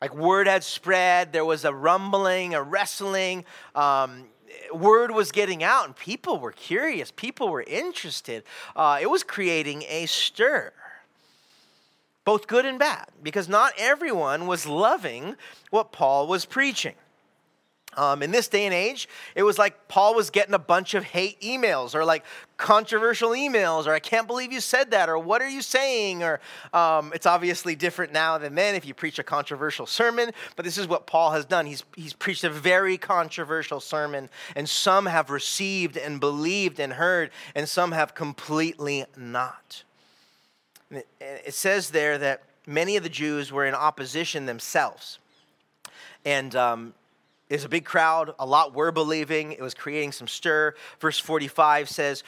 Like 0.00 0.14
word 0.14 0.46
had 0.46 0.64
spread, 0.64 1.32
there 1.32 1.44
was 1.44 1.64
a 1.64 1.74
rumbling, 1.74 2.54
a 2.54 2.62
wrestling. 2.62 3.44
Um, 3.74 4.26
word 4.72 5.10
was 5.10 5.32
getting 5.32 5.62
out, 5.62 5.86
and 5.86 5.96
people 5.96 6.38
were 6.38 6.52
curious, 6.52 7.10
people 7.10 7.48
were 7.48 7.62
interested. 7.62 8.44
Uh, 8.74 8.98
it 9.00 9.10
was 9.10 9.22
creating 9.22 9.82
a 9.88 10.06
stir 10.06 10.72
both 12.30 12.46
good 12.46 12.64
and 12.64 12.78
bad, 12.78 13.06
because 13.24 13.48
not 13.48 13.72
everyone 13.76 14.46
was 14.46 14.64
loving 14.64 15.34
what 15.70 15.90
Paul 15.90 16.28
was 16.28 16.44
preaching. 16.44 16.94
Um, 17.96 18.22
in 18.22 18.30
this 18.30 18.46
day 18.46 18.66
and 18.66 18.72
age, 18.72 19.08
it 19.34 19.42
was 19.42 19.58
like 19.58 19.88
Paul 19.88 20.14
was 20.14 20.30
getting 20.30 20.54
a 20.54 20.58
bunch 20.60 20.94
of 20.94 21.02
hate 21.02 21.40
emails 21.40 21.92
or 21.92 22.04
like 22.04 22.24
controversial 22.56 23.30
emails 23.30 23.88
or 23.88 23.94
I 23.94 23.98
can't 23.98 24.28
believe 24.28 24.52
you 24.52 24.60
said 24.60 24.92
that 24.92 25.08
or 25.08 25.18
what 25.18 25.42
are 25.42 25.48
you 25.48 25.60
saying 25.60 26.22
or 26.22 26.38
um, 26.72 27.10
it's 27.12 27.26
obviously 27.26 27.74
different 27.74 28.12
now 28.12 28.38
than 28.38 28.54
then 28.54 28.76
if 28.76 28.86
you 28.86 28.94
preach 28.94 29.18
a 29.18 29.24
controversial 29.24 29.86
sermon. 29.86 30.30
But 30.54 30.64
this 30.64 30.78
is 30.78 30.86
what 30.86 31.08
Paul 31.08 31.32
has 31.32 31.44
done. 31.44 31.66
He's 31.66 31.82
he's 31.96 32.12
preached 32.12 32.44
a 32.44 32.50
very 32.50 32.96
controversial 32.96 33.80
sermon 33.80 34.30
and 34.54 34.68
some 34.68 35.06
have 35.06 35.30
received 35.30 35.96
and 35.96 36.20
believed 36.20 36.78
and 36.78 36.92
heard 36.92 37.32
and 37.56 37.68
some 37.68 37.90
have 37.90 38.14
completely 38.14 39.04
not. 39.16 39.82
It 40.90 41.54
says 41.54 41.90
there 41.90 42.18
that 42.18 42.42
many 42.66 42.96
of 42.96 43.02
the 43.02 43.08
Jews 43.08 43.52
were 43.52 43.66
in 43.66 43.74
opposition 43.74 44.46
themselves. 44.46 45.18
And 46.24 46.54
um, 46.56 46.94
there's 47.48 47.64
a 47.64 47.68
big 47.68 47.84
crowd, 47.84 48.34
a 48.38 48.46
lot 48.46 48.74
were 48.74 48.92
believing. 48.92 49.52
It 49.52 49.60
was 49.60 49.74
creating 49.74 50.12
some 50.12 50.28
stir. 50.28 50.74
Verse 51.00 51.18
45 51.18 51.88
says, 51.88 52.22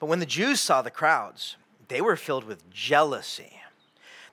But 0.00 0.06
when 0.06 0.20
the 0.20 0.26
Jews 0.26 0.60
saw 0.60 0.82
the 0.82 0.90
crowds, 0.90 1.56
they 1.88 2.00
were 2.00 2.16
filled 2.16 2.44
with 2.44 2.70
jealousy. 2.70 3.60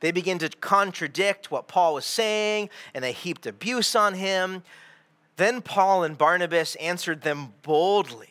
They 0.02 0.12
began 0.12 0.38
to 0.40 0.50
contradict 0.50 1.50
what 1.50 1.68
Paul 1.68 1.96
was 1.96 2.06
saying, 2.06 2.70
and 2.94 3.04
they 3.04 3.14
heaped 3.14 3.46
abuse 3.46 3.96
on 3.96 4.14
him. 4.14 4.64
Then 5.38 5.62
Paul 5.62 6.04
and 6.04 6.18
Barnabas 6.18 6.76
answered 6.76 7.22
them 7.22 7.54
boldly 7.64 8.30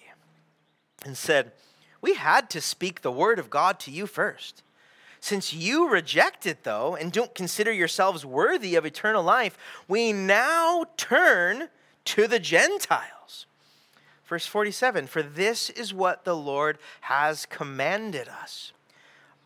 and 1.05 1.17
said, 1.17 1.53
we 2.05 2.17
had 2.17 2.51
to 2.51 2.61
speak 2.61 3.01
the 3.01 3.11
word 3.11 3.39
of 3.39 3.49
God 3.49 3.81
to 3.81 3.91
you 3.91 4.07
first. 4.07 4.63
Since 5.21 5.55
you 5.55 5.89
reject 5.89 6.45
it, 6.45 6.63
though, 6.63 6.95
and 6.95 7.11
don't 7.11 7.35
consider 7.35 7.73
yourselves 7.73 8.27
worthy 8.27 8.75
of 8.75 8.85
eternal 8.85 9.23
life, 9.23 9.57
we 9.89 10.13
now 10.13 10.85
turn 10.99 11.71
to 12.05 12.27
the 12.27 12.39
Gentiles. 12.39 13.47
Verse 14.27 14.45
47 14.45 15.07
For 15.07 15.23
this 15.23 15.71
is 15.71 15.95
what 15.95 16.27
the 16.27 16.37
Lord 16.37 16.77
has 17.01 17.47
commanded 17.47 18.29
us 18.29 18.75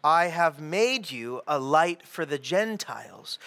I 0.03 0.25
have 0.25 0.61
made 0.61 1.13
you 1.13 1.43
a 1.47 1.61
light 1.61 2.03
for 2.03 2.27
the 2.27 2.39
Gentiles, 2.39 3.39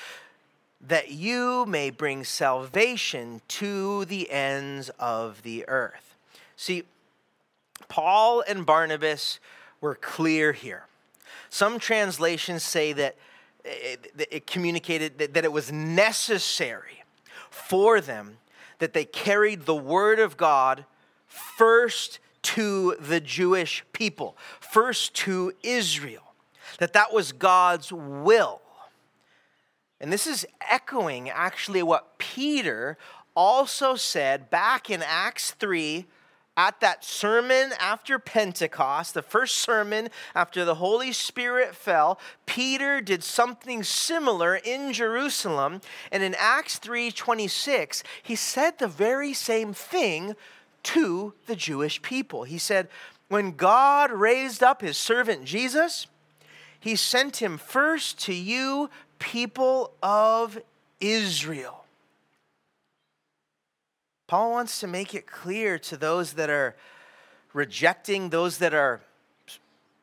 that 0.80 1.12
you 1.12 1.66
may 1.66 1.90
bring 1.90 2.24
salvation 2.24 3.42
to 3.50 4.06
the 4.06 4.32
ends 4.32 4.88
of 5.00 5.44
the 5.44 5.68
earth. 5.68 6.16
See, 6.56 6.84
Paul 7.88 8.44
and 8.48 8.66
Barnabas 8.66 9.40
were 9.80 9.96
clear 9.96 10.54
here. 10.54 10.86
Some 11.50 11.80
translations 11.80 12.64
say 12.64 12.94
that 12.94 13.18
eh, 13.66 13.98
it, 14.18 14.28
it 14.32 14.48
communicated 14.48 15.18
that, 15.20 15.34
that 15.34 15.44
it 15.44 15.52
was 15.52 15.72
necessary 15.72 17.04
for 17.50 18.00
them 18.00 18.38
that 18.80 18.94
they 18.94 19.06
carried 19.06 19.66
the 19.66 19.76
word 19.76 20.20
of 20.20 20.38
God 20.38 20.86
first 21.28 22.20
to 22.42 22.96
the 23.00 23.20
Jewish 23.20 23.84
people, 23.94 24.36
first 24.60 25.14
to 25.16 25.54
Israel, 25.62 26.34
that 26.80 26.94
that 26.94 27.14
was 27.14 27.32
God's 27.32 27.92
will. 27.92 28.62
And 30.00 30.12
this 30.12 30.26
is 30.26 30.48
echoing 30.68 31.30
actually 31.30 31.84
what 31.84 32.18
Peter 32.18 32.98
also 33.36 33.96
said 33.96 34.50
back 34.50 34.90
in 34.90 35.04
Acts 35.04 35.52
3 35.52 36.08
at 36.58 36.80
that 36.82 37.04
sermon 37.06 37.72
after 37.80 38.20
Pentecost, 38.20 39.14
the 39.14 39.22
first 39.22 39.56
sermon 39.56 40.10
after 40.36 40.66
the 40.66 40.76
Holy 40.76 41.12
Spirit 41.12 41.76
fell, 41.76 42.20
Peter 42.46 43.00
did 43.02 43.24
something 43.24 43.84
similar 43.84 44.56
in 44.56 44.92
Jerusalem. 44.92 45.82
And 46.12 46.22
in 46.24 46.36
Acts 46.38 46.78
3:26, 46.78 48.04
he 48.22 48.36
said 48.36 48.78
the 48.78 48.88
very 48.88 49.34
same 49.34 49.74
thing 49.74 50.36
to 50.84 51.34
the 51.46 51.56
Jewish 51.56 52.02
people. 52.02 52.44
He 52.44 52.58
said, 52.58 52.90
"When 53.28 53.52
God 53.52 54.12
raised 54.12 54.62
up 54.62 54.82
his 54.82 54.98
servant 54.98 55.46
Jesus, 55.46 56.08
he 56.80 56.96
sent 56.96 57.38
him 57.38 57.58
first 57.58 58.20
to 58.26 58.34
you 58.34 58.90
people 59.20 59.94
of 60.04 60.60
Israel." 61.00 61.81
Paul 64.32 64.52
wants 64.52 64.80
to 64.80 64.88
make 64.88 65.14
it 65.14 65.28
clear 65.28 65.78
to 65.80 65.98
those 65.98 66.36
that 66.36 66.50
are 66.50 66.74
rejecting, 67.52 68.30
those 68.30 68.60
that 68.60 68.74
are 68.74 69.02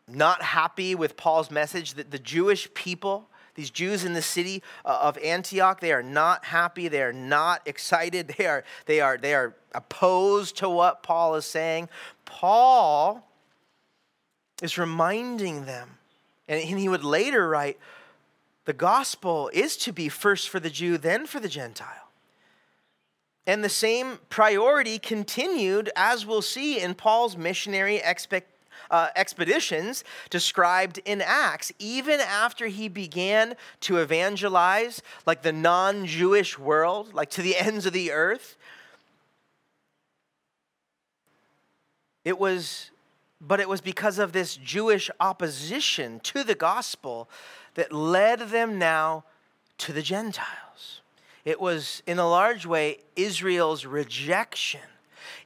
not 0.07 0.43
happy 0.43 0.95
with 0.95 1.17
Paul's 1.17 1.51
message, 1.51 1.95
that 1.95 2.11
the 2.11 2.19
Jewish 2.19 2.69
people, 2.75 3.27
these 3.55 3.71
Jews 3.71 4.05
in 4.05 4.13
the 4.13 4.21
city 4.21 4.63
uh, 4.85 4.99
of 5.01 5.17
Antioch, 5.17 5.81
they 5.81 5.93
are 5.93 6.03
not 6.03 6.45
happy. 6.45 6.89
They 6.89 7.01
are 7.01 7.11
not 7.11 7.63
excited. 7.67 8.35
They 8.37 8.45
are, 8.45 8.65
they 8.85 9.01
are, 9.01 9.17
they 9.17 9.35
are 9.35 9.55
opposed 9.75 10.59
to 10.59 10.69
what 10.69 11.03
Paul 11.03 11.35
is 11.37 11.47
saying. 11.47 11.89
Paul 12.27 13.27
is 14.61 14.77
reminding 14.77 15.65
them, 15.65 15.97
and 16.47 16.61
he 16.61 16.91
would 16.91 17.03
later 17.03 17.49
write, 17.49 17.79
the 18.67 18.75
gospel 18.75 19.51
is 19.55 19.79
to 19.79 19.91
be 19.91 20.11
first 20.11 20.51
for 20.51 20.61
the 20.61 20.69
Jew, 20.69 20.99
then 20.99 21.27
for 21.27 21.41
the 21.41 21.49
Gentile. 21.49 22.08
And 23.49 23.65
the 23.65 23.71
same 23.71 24.19
priority 24.29 24.99
continued, 24.99 25.89
as 25.97 26.27
we'll 26.27 26.43
see 26.43 26.79
in 26.79 26.95
Paul's 26.95 27.35
missionary 27.35 28.03
uh, 28.05 29.09
expeditions 29.17 30.05
described 30.29 31.01
in 31.07 31.23
Acts, 31.23 31.73
even 31.79 32.21
after 32.21 32.67
he 32.67 32.89
began 32.89 33.57
to 33.81 33.97
evangelize 33.97 35.01
like 35.25 35.41
the 35.41 35.53
non 35.53 36.05
Jewish 36.05 36.59
world, 36.59 37.15
like 37.15 37.31
to 37.31 37.43
the 37.43 37.57
ends 37.59 37.87
of 37.87 37.95
the 37.95 38.13
earth. 38.13 38.59
It 42.27 42.39
was, 42.39 42.91
but 43.41 43.61
it 43.61 43.69
was 43.69 43.81
because 43.81 44.19
of 44.19 44.33
this 44.33 44.57
Jewish 44.57 45.11
opposition 45.21 46.21
to 46.25 46.45
the 46.45 46.55
gospel 46.55 47.31
that 47.77 47.95
led 47.95 48.41
them 48.51 48.79
now 48.79 49.25
to 49.79 49.95
the 49.95 50.03
Gentiles. 50.03 50.68
It 51.49 51.59
was, 51.59 52.03
in 52.07 52.19
a 52.19 52.29
large 52.29 52.67
way, 52.67 52.99
Israel's 53.17 53.87
rejection 53.87 54.83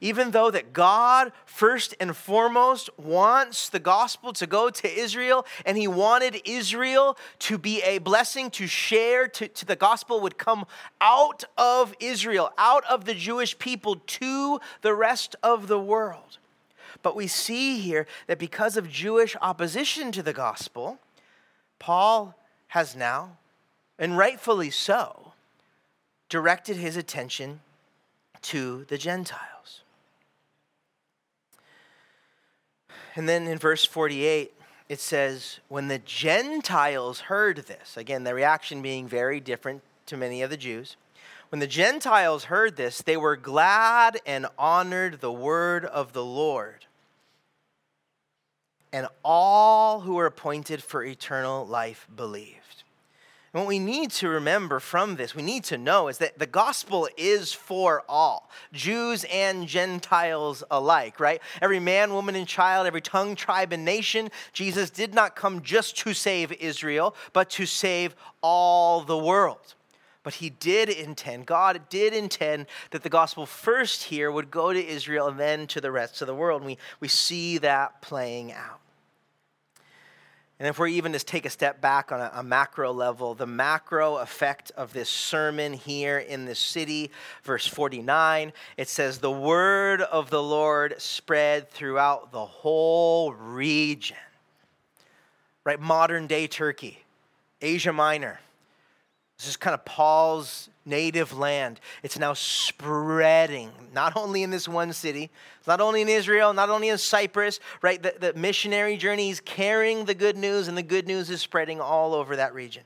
even 0.01 0.31
though 0.31 0.51
that 0.51 0.73
God 0.73 1.31
first 1.45 1.95
and 1.97 2.15
foremost 2.15 2.89
wants 2.97 3.69
the 3.69 3.79
gospel 3.79 4.33
to 4.33 4.45
go 4.45 4.69
to 4.69 4.99
Israel 4.99 5.45
and 5.65 5.77
he 5.77 5.87
wanted 5.87 6.41
Israel 6.43 7.17
to 7.39 7.57
be 7.57 7.81
a 7.83 7.99
blessing 7.99 8.51
to 8.51 8.67
share 8.67 9.29
to, 9.29 9.47
to 9.47 9.65
the 9.65 9.77
gospel 9.77 10.19
would 10.19 10.37
come 10.37 10.65
out 10.99 11.45
of 11.57 11.95
Israel, 12.01 12.51
out 12.57 12.83
of 12.89 13.05
the 13.05 13.13
Jewish 13.13 13.57
people 13.57 13.95
to 13.95 14.59
the 14.81 14.93
rest 14.93 15.37
of 15.41 15.67
the 15.67 15.79
world. 15.79 16.37
But 17.01 17.15
we 17.15 17.27
see 17.27 17.79
here 17.79 18.05
that 18.27 18.39
because 18.39 18.75
of 18.75 18.89
Jewish 18.89 19.37
opposition 19.41 20.11
to 20.11 20.23
the 20.23 20.33
gospel, 20.33 20.99
Paul 21.79 22.35
has 22.67 22.93
now, 22.93 23.37
and 23.97 24.17
rightfully 24.17 24.69
so, 24.69 25.32
directed 26.33 26.77
his 26.77 26.97
attention 26.97 27.59
to 28.41 28.85
the 28.85 28.97
Gentiles. 28.97 29.83
And 33.13 33.29
then 33.29 33.45
in 33.45 33.59
verse 33.59 33.85
48, 33.85 34.51
it 34.89 34.99
says, 34.99 35.59
When 35.67 35.89
the 35.89 35.99
Gentiles 35.99 37.19
heard 37.19 37.57
this, 37.57 37.97
again, 37.97 38.23
the 38.23 38.33
reaction 38.33 38.81
being 38.81 39.07
very 39.07 39.39
different 39.39 39.83
to 40.07 40.17
many 40.17 40.41
of 40.41 40.49
the 40.49 40.57
Jews. 40.57 40.97
When 41.49 41.59
the 41.59 41.67
Gentiles 41.67 42.45
heard 42.45 42.77
this, 42.77 43.03
they 43.03 43.15
were 43.15 43.37
glad 43.37 44.17
and 44.25 44.47
honored 44.57 45.21
the 45.21 45.31
word 45.31 45.85
of 45.85 46.13
the 46.13 46.25
Lord. 46.25 46.87
And 48.91 49.07
all 49.23 49.99
who 49.99 50.15
were 50.15 50.25
appointed 50.25 50.81
for 50.81 51.03
eternal 51.03 51.63
life 51.63 52.07
believed. 52.15 52.62
And 53.53 53.61
what 53.61 53.67
we 53.67 53.77
need 53.77 54.09
to 54.11 54.29
remember 54.29 54.79
from 54.79 55.15
this, 55.15 55.35
we 55.35 55.43
need 55.43 55.63
to 55.65 55.77
know, 55.77 56.07
is 56.07 56.17
that 56.17 56.39
the 56.39 56.47
gospel 56.47 57.07
is 57.17 57.53
for 57.53 58.03
all, 58.09 58.49
Jews 58.71 59.25
and 59.31 59.67
Gentiles 59.67 60.63
alike, 60.71 61.19
right? 61.19 61.39
Every 61.61 61.79
man, 61.79 62.13
woman, 62.13 62.35
and 62.35 62.47
child, 62.47 62.87
every 62.87 63.01
tongue, 63.01 63.35
tribe, 63.35 63.71
and 63.71 63.85
nation. 63.85 64.31
Jesus 64.53 64.89
did 64.89 65.13
not 65.13 65.35
come 65.35 65.61
just 65.61 65.95
to 65.97 66.15
save 66.15 66.51
Israel, 66.53 67.15
but 67.31 67.51
to 67.51 67.67
save 67.67 68.15
all 68.41 69.01
the 69.01 69.17
world. 69.17 69.75
But 70.23 70.35
he 70.35 70.49
did 70.49 70.89
intend, 70.89 71.45
God 71.45 71.81
did 71.89 72.13
intend 72.13 72.65
that 72.89 73.03
the 73.03 73.09
gospel 73.09 73.45
first 73.45 74.03
here 74.03 74.31
would 74.31 74.49
go 74.49 74.73
to 74.73 74.87
Israel 74.87 75.27
and 75.27 75.39
then 75.39 75.67
to 75.67 75.81
the 75.81 75.91
rest 75.91 76.21
of 76.21 76.27
the 76.27 76.33
world. 76.33 76.61
And 76.61 76.67
we, 76.67 76.77
we 77.01 77.07
see 77.07 77.59
that 77.59 78.01
playing 78.01 78.51
out. 78.53 78.79
And 80.63 80.69
if 80.69 80.79
we're 80.79 80.87
even 80.87 81.11
to 81.11 81.19
take 81.19 81.45
a 81.45 81.49
step 81.49 81.81
back 81.81 82.13
on 82.13 82.21
a, 82.21 82.31
a, 82.35 82.41
macro 82.41 82.93
level, 82.93 83.33
the 83.33 83.45
macro 83.45 84.15
effect 84.15 84.71
of 84.77 84.93
this 84.93 85.09
sermon 85.09 85.73
here 85.73 86.19
in 86.19 86.45
this 86.45 86.57
city, 86.57 87.11
verse 87.43 87.67
49, 87.67 88.53
it 88.77 88.87
says, 88.87 89.17
The 89.17 89.29
word 89.29 89.99
of 89.99 90.29
the 90.29 90.41
Lord 90.41 90.95
spread 90.99 91.69
throughout 91.69 92.31
the 92.31 92.45
whole 92.45 93.33
region. 93.33 94.15
Right? 95.65 95.81
Modern 95.81 96.27
day 96.27 96.47
Turkey, 96.47 97.03
Asia 97.61 97.91
Minor. 97.91 98.39
This 99.43 99.49
is 99.49 99.57
kind 99.57 99.73
of 99.73 99.83
Paul's 99.83 100.69
native 100.85 101.37
land. 101.37 101.81
It's 102.01 102.17
now 102.17 102.31
spreading, 102.31 103.73
not 103.93 104.15
only 104.15 104.41
in 104.41 104.51
this 104.51 104.69
one 104.69 104.93
city, 104.93 105.29
not 105.67 105.81
only 105.81 106.01
in 106.01 106.07
Israel, 106.07 106.53
not 106.53 106.69
only 106.69 106.87
in 106.87 106.97
Cyprus, 106.97 107.59
right? 107.81 108.01
The, 108.01 108.15
the 108.17 108.33
missionary 108.39 108.95
journey 108.95 109.31
is 109.31 109.41
carrying 109.41 110.05
the 110.05 110.13
good 110.13 110.37
news, 110.37 110.69
and 110.69 110.77
the 110.77 110.81
good 110.81 111.07
news 111.07 111.29
is 111.29 111.41
spreading 111.41 111.81
all 111.81 112.13
over 112.13 112.37
that 112.37 112.53
region. 112.53 112.83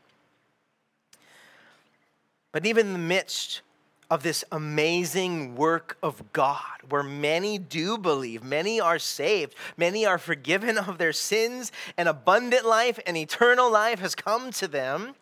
But 2.51 2.65
even 2.65 2.87
in 2.87 2.93
the 2.93 2.99
midst 2.99 3.61
of 4.09 4.23
this 4.23 4.43
amazing 4.51 5.55
work 5.57 5.99
of 6.01 6.33
God, 6.33 6.81
where 6.89 7.03
many 7.03 7.59
do 7.59 7.99
believe, 7.99 8.43
many 8.43 8.81
are 8.81 8.97
saved, 8.97 9.53
many 9.77 10.07
are 10.07 10.17
forgiven 10.17 10.79
of 10.79 10.97
their 10.97 11.13
sins, 11.13 11.71
and 11.99 12.09
abundant 12.09 12.65
life 12.65 12.99
and 13.05 13.15
eternal 13.15 13.71
life 13.71 13.99
has 13.99 14.15
come 14.15 14.49
to 14.53 14.67
them 14.67 15.13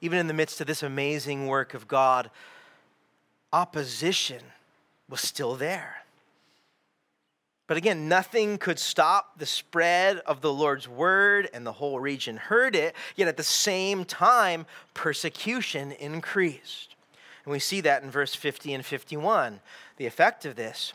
even 0.00 0.18
in 0.18 0.26
the 0.26 0.34
midst 0.34 0.60
of 0.60 0.66
this 0.66 0.82
amazing 0.82 1.46
work 1.46 1.74
of 1.74 1.88
God, 1.88 2.30
opposition 3.52 4.42
was 5.08 5.20
still 5.20 5.54
there. 5.54 5.96
But 7.66 7.76
again, 7.76 8.08
nothing 8.08 8.58
could 8.58 8.78
stop 8.78 9.38
the 9.38 9.46
spread 9.46 10.18
of 10.18 10.40
the 10.40 10.52
Lord's 10.52 10.86
word, 10.86 11.48
and 11.52 11.66
the 11.66 11.72
whole 11.72 11.98
region 11.98 12.36
heard 12.36 12.76
it. 12.76 12.94
Yet 13.16 13.26
at 13.26 13.36
the 13.36 13.42
same 13.42 14.04
time, 14.04 14.66
persecution 14.94 15.90
increased. 15.92 16.94
And 17.44 17.52
we 17.52 17.58
see 17.58 17.80
that 17.80 18.02
in 18.02 18.10
verse 18.10 18.34
50 18.34 18.72
and 18.72 18.86
51, 18.86 19.60
the 19.96 20.06
effect 20.06 20.44
of 20.44 20.54
this. 20.54 20.92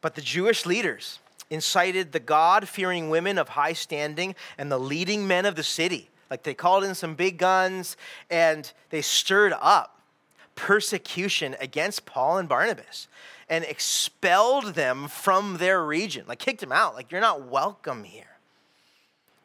But 0.00 0.14
the 0.14 0.20
Jewish 0.20 0.66
leaders 0.66 1.18
incited 1.50 2.12
the 2.12 2.20
God 2.20 2.68
fearing 2.68 3.10
women 3.10 3.36
of 3.36 3.50
high 3.50 3.72
standing 3.72 4.36
and 4.56 4.70
the 4.70 4.78
leading 4.78 5.26
men 5.26 5.46
of 5.46 5.56
the 5.56 5.62
city 5.62 6.10
like 6.34 6.42
they 6.42 6.52
called 6.52 6.82
in 6.82 6.96
some 6.96 7.14
big 7.14 7.38
guns 7.38 7.96
and 8.28 8.72
they 8.90 9.00
stirred 9.00 9.54
up 9.60 10.00
persecution 10.56 11.54
against 11.60 12.06
Paul 12.06 12.38
and 12.38 12.48
Barnabas 12.48 13.06
and 13.48 13.62
expelled 13.62 14.74
them 14.74 15.06
from 15.06 15.58
their 15.58 15.84
region, 15.84 16.24
like 16.26 16.40
kicked 16.40 16.58
them 16.58 16.72
out, 16.72 16.96
like 16.96 17.12
you're 17.12 17.20
not 17.20 17.46
welcome 17.46 18.02
here. 18.02 18.38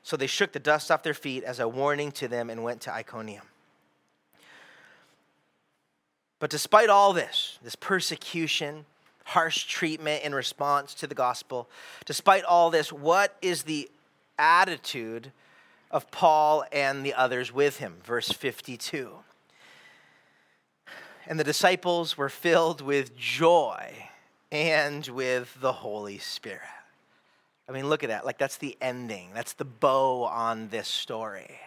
So 0.01 0.17
they 0.17 0.25
shook 0.25 0.51
the 0.51 0.59
dust 0.59 0.89
off 0.89 1.03
their 1.03 1.13
feet 1.13 1.43
as 1.43 1.59
a 1.59 1.67
warning 1.67 2.11
to 2.13 2.27
them 2.27 2.49
and 2.49 2.63
went 2.63 2.81
to 2.81 2.91
Iconium. 2.91 3.45
But 6.39 6.49
despite 6.49 6.89
all 6.89 7.13
this, 7.13 7.59
this 7.63 7.75
persecution, 7.75 8.85
harsh 9.25 9.65
treatment 9.65 10.23
in 10.23 10.33
response 10.33 10.95
to 10.95 11.05
the 11.05 11.13
gospel, 11.13 11.69
despite 12.05 12.45
all 12.45 12.71
this, 12.71 12.91
what 12.91 13.37
is 13.43 13.61
the 13.61 13.91
attitude 14.39 15.31
of 15.91 16.11
Paul 16.11 16.63
and 16.71 17.05
the 17.05 17.13
others 17.13 17.53
with 17.53 17.77
him. 17.77 17.95
Verse 18.03 18.29
52. 18.29 19.11
And 21.27 21.39
the 21.39 21.43
disciples 21.43 22.17
were 22.17 22.29
filled 22.29 22.81
with 22.81 23.15
joy 23.15 24.09
and 24.51 25.07
with 25.07 25.55
the 25.61 25.71
Holy 25.71 26.17
Spirit. 26.17 26.61
I 27.67 27.71
mean, 27.71 27.87
look 27.87 28.03
at 28.03 28.09
that. 28.09 28.25
Like, 28.25 28.39
that's 28.39 28.57
the 28.57 28.75
ending. 28.81 29.29
That's 29.35 29.53
the 29.53 29.65
bow 29.65 30.23
on 30.23 30.69
this 30.69 30.87
story. 30.87 31.59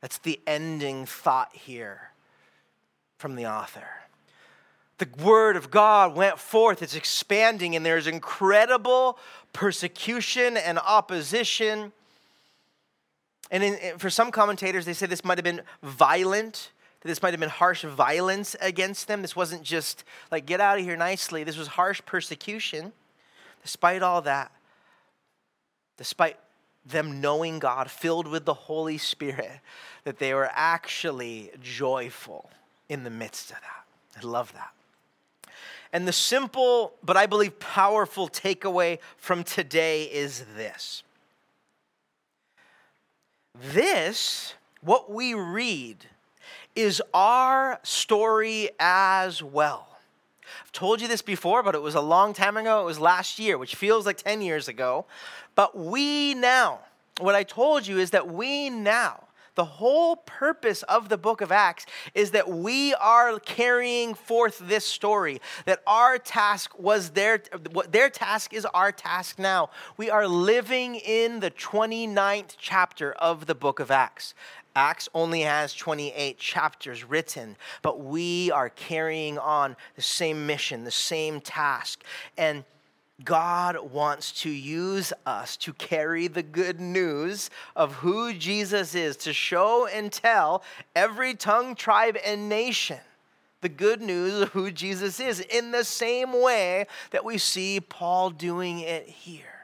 That's 0.00 0.18
the 0.18 0.40
ending 0.46 1.06
thought 1.06 1.54
here 1.54 2.10
from 3.16 3.36
the 3.36 3.46
author. 3.46 3.86
The 4.98 5.08
word 5.22 5.56
of 5.56 5.70
God 5.70 6.14
went 6.14 6.38
forth, 6.38 6.82
it's 6.82 6.96
expanding, 6.96 7.76
and 7.76 7.86
there's 7.86 8.06
incredible 8.06 9.18
persecution 9.52 10.56
and 10.56 10.78
opposition 10.78 11.92
and 13.50 13.62
in, 13.62 13.98
for 13.98 14.10
some 14.10 14.30
commentators, 14.30 14.84
they 14.84 14.92
say 14.92 15.06
this 15.06 15.24
might 15.24 15.38
have 15.38 15.44
been 15.44 15.62
violent, 15.82 16.70
that 17.00 17.08
this 17.08 17.22
might 17.22 17.32
have 17.32 17.40
been 17.40 17.48
harsh 17.48 17.82
violence 17.82 18.54
against 18.60 19.08
them. 19.08 19.22
This 19.22 19.34
wasn't 19.34 19.62
just 19.62 20.04
like, 20.30 20.46
get 20.46 20.60
out 20.60 20.78
of 20.78 20.84
here 20.84 20.96
nicely. 20.96 21.44
This 21.44 21.56
was 21.56 21.68
harsh 21.68 22.00
persecution. 22.06 22.92
Despite 23.62 24.02
all 24.02 24.22
that, 24.22 24.52
despite 25.96 26.36
them 26.86 27.20
knowing 27.20 27.58
God, 27.58 27.90
filled 27.90 28.26
with 28.26 28.44
the 28.44 28.54
Holy 28.54 28.98
Spirit, 28.98 29.60
that 30.04 30.18
they 30.18 30.32
were 30.32 30.50
actually 30.52 31.50
joyful 31.62 32.50
in 32.88 33.04
the 33.04 33.10
midst 33.10 33.50
of 33.50 33.56
that. 33.60 34.22
I 34.22 34.26
love 34.26 34.52
that. 34.54 34.70
And 35.92 36.06
the 36.06 36.12
simple, 36.12 36.94
but 37.02 37.16
I 37.16 37.26
believe 37.26 37.58
powerful 37.58 38.28
takeaway 38.28 38.98
from 39.16 39.44
today 39.44 40.04
is 40.04 40.44
this. 40.56 41.02
This, 43.60 44.54
what 44.80 45.10
we 45.10 45.34
read, 45.34 46.06
is 46.74 47.02
our 47.12 47.78
story 47.82 48.70
as 48.78 49.42
well. 49.42 49.98
I've 50.62 50.72
told 50.72 51.02
you 51.02 51.08
this 51.08 51.20
before, 51.20 51.62
but 51.62 51.74
it 51.74 51.82
was 51.82 51.94
a 51.94 52.00
long 52.00 52.32
time 52.32 52.56
ago. 52.56 52.80
It 52.80 52.86
was 52.86 52.98
last 52.98 53.38
year, 53.38 53.58
which 53.58 53.74
feels 53.74 54.06
like 54.06 54.16
10 54.16 54.40
years 54.40 54.66
ago. 54.66 55.04
But 55.54 55.76
we 55.76 56.32
now, 56.34 56.80
what 57.18 57.34
I 57.34 57.42
told 57.42 57.86
you 57.86 57.98
is 57.98 58.10
that 58.10 58.32
we 58.32 58.70
now, 58.70 59.24
the 59.54 59.64
whole 59.64 60.16
purpose 60.16 60.82
of 60.84 61.08
the 61.08 61.18
book 61.18 61.40
of 61.40 61.52
Acts 61.52 61.86
is 62.14 62.30
that 62.32 62.48
we 62.48 62.94
are 62.94 63.38
carrying 63.40 64.14
forth 64.14 64.58
this 64.58 64.84
story, 64.84 65.40
that 65.66 65.82
our 65.86 66.18
task 66.18 66.78
was 66.78 67.10
their, 67.10 67.42
their 67.90 68.10
task 68.10 68.54
is 68.54 68.64
our 68.66 68.92
task 68.92 69.38
now. 69.38 69.70
We 69.96 70.10
are 70.10 70.26
living 70.26 70.96
in 70.96 71.40
the 71.40 71.50
29th 71.50 72.54
chapter 72.58 73.12
of 73.12 73.46
the 73.46 73.54
book 73.54 73.80
of 73.80 73.90
Acts. 73.90 74.34
Acts 74.76 75.08
only 75.14 75.40
has 75.40 75.74
28 75.74 76.38
chapters 76.38 77.04
written, 77.04 77.56
but 77.82 78.00
we 78.00 78.52
are 78.52 78.68
carrying 78.68 79.36
on 79.36 79.76
the 79.96 80.02
same 80.02 80.46
mission, 80.46 80.84
the 80.84 80.90
same 80.90 81.40
task. 81.40 82.04
And 82.38 82.64
God 83.24 83.92
wants 83.92 84.32
to 84.42 84.50
use 84.50 85.12
us 85.26 85.56
to 85.58 85.72
carry 85.72 86.28
the 86.28 86.42
good 86.42 86.80
news 86.80 87.50
of 87.76 87.94
who 87.94 88.32
Jesus 88.32 88.94
is, 88.94 89.16
to 89.18 89.32
show 89.32 89.86
and 89.86 90.12
tell 90.12 90.62
every 90.94 91.34
tongue, 91.34 91.74
tribe, 91.74 92.16
and 92.24 92.48
nation 92.48 92.98
the 93.60 93.68
good 93.68 94.00
news 94.00 94.40
of 94.40 94.48
who 94.50 94.70
Jesus 94.70 95.20
is 95.20 95.40
in 95.40 95.70
the 95.70 95.84
same 95.84 96.40
way 96.40 96.86
that 97.10 97.24
we 97.24 97.38
see 97.38 97.80
Paul 97.80 98.30
doing 98.30 98.80
it 98.80 99.08
here. 99.08 99.59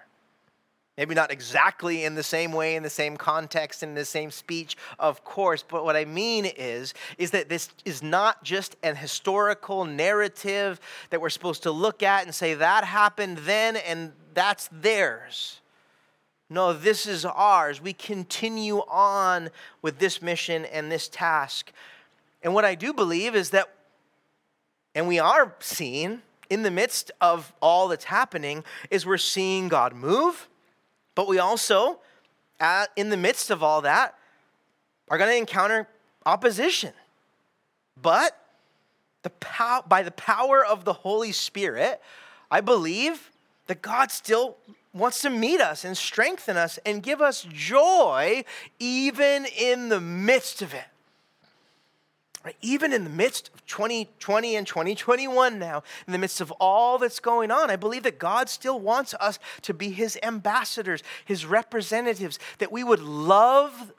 Maybe 0.97 1.15
not 1.15 1.31
exactly 1.31 2.05
in 2.05 2.15
the 2.15 2.23
same 2.23 2.53
way, 2.53 2.75
in 2.75 2.83
the 2.83 2.89
same 2.89 3.19
context, 3.19 3.83
in 3.83 3.95
the 3.95 4.05
same 4.07 4.31
speech, 4.31 4.79
of 4.99 5.25
course, 5.25 5.63
but 5.63 5.85
what 5.85 5.95
I 5.95 6.07
mean 6.07 6.47
is, 6.47 6.95
is 7.19 7.33
that 7.33 7.51
this 7.51 7.69
is 7.85 8.03
not 8.03 8.43
just 8.43 8.77
an 8.83 8.97
historical 8.97 9.85
narrative 9.85 10.81
that 11.11 11.21
we're 11.21 11.29
supposed 11.29 11.65
to 11.65 11.71
look 11.71 12.03
at 12.03 12.25
and 12.25 12.35
say 12.35 12.55
that 12.55 12.85
happened 12.85 13.39
then 13.39 13.77
and 13.77 14.13
that's 14.33 14.71
theirs. 14.73 15.61
No, 16.49 16.73
this 16.73 17.07
is 17.07 17.25
ours. 17.27 17.83
We 17.83 17.93
continue 17.93 18.79
on 18.89 19.51
with 19.83 19.99
this 19.99 20.23
mission 20.23 20.65
and 20.67 20.91
this 20.91 21.09
task. 21.09 21.73
And 22.43 22.55
what 22.55 22.65
I 22.65 22.75
do 22.75 22.95
believe 22.95 23.35
is 23.35 23.51
that, 23.51 23.69
and 24.95 25.09
we 25.09 25.19
are 25.19 25.55
seeing 25.59 26.23
in 26.49 26.63
the 26.63 26.71
midst 26.71 27.11
of 27.21 27.53
all 27.61 27.89
that's 27.89 28.05
happening, 28.05 28.65
is 28.91 29.05
we're 29.05 29.19
seeing 29.19 29.69
God 29.69 29.93
move 29.93 30.49
but 31.17 31.27
we 31.27 31.41
also, 31.41 31.99
in 32.95 33.09
the 33.09 33.17
midst 33.17 33.51
of 33.51 33.65
all 33.65 33.81
that, 33.81 34.15
are 35.09 35.19
going 35.19 35.31
to 35.31 35.37
encounter 35.37 35.89
opposition. 36.25 36.93
But 38.01 38.39
the 39.23 39.31
pow- 39.31 39.83
by 39.89 40.05
the 40.05 40.13
power 40.13 40.65
of 40.65 40.85
the 40.85 40.93
Holy 40.93 41.33
Spirit, 41.33 42.01
I 42.49 42.61
believe 42.61 43.33
that 43.67 43.83
God 43.83 44.13
still 44.13 44.57
wants 44.93 45.23
to 45.23 45.31
meet 45.31 45.61
us 45.61 45.85
and 45.85 45.97
strengthen 45.97 46.57
us 46.57 46.79
and 46.87 47.03
give 47.03 47.21
us 47.21 47.47
joy 47.51 48.45
even 48.79 49.47
in 49.59 49.89
the 49.89 50.01
midst 50.01 50.63
of 50.63 50.75
it. 50.75 50.85
Even 52.61 52.93
in 52.93 53.05
the 53.05 53.11
midst 53.11 53.51
of 53.55 53.65
2020 53.67 54.57
and 54.57 54.67
2021 54.67 55.59
now, 55.59 55.83
in 56.07 56.13
the 56.13 56.19
midst 56.19 56.41
of 56.41 56.51
all 56.53 56.99
that's 56.99 57.21
going 57.21 57.51
on, 57.51 57.71
I 57.71 57.77
believe 57.77 58.03
that 58.05 58.19
God 58.19 58.49
still 58.49 58.79
wants 58.79 59.15
us 59.15 59.39
to 59.63 59.75
be 59.75 59.91
His 59.91 60.19
ambassadors, 60.23 61.03
His 61.25 61.47
representatives, 61.47 62.39
that 62.59 62.73
we 62.73 62.85
would 62.85 63.01
love 63.01 63.93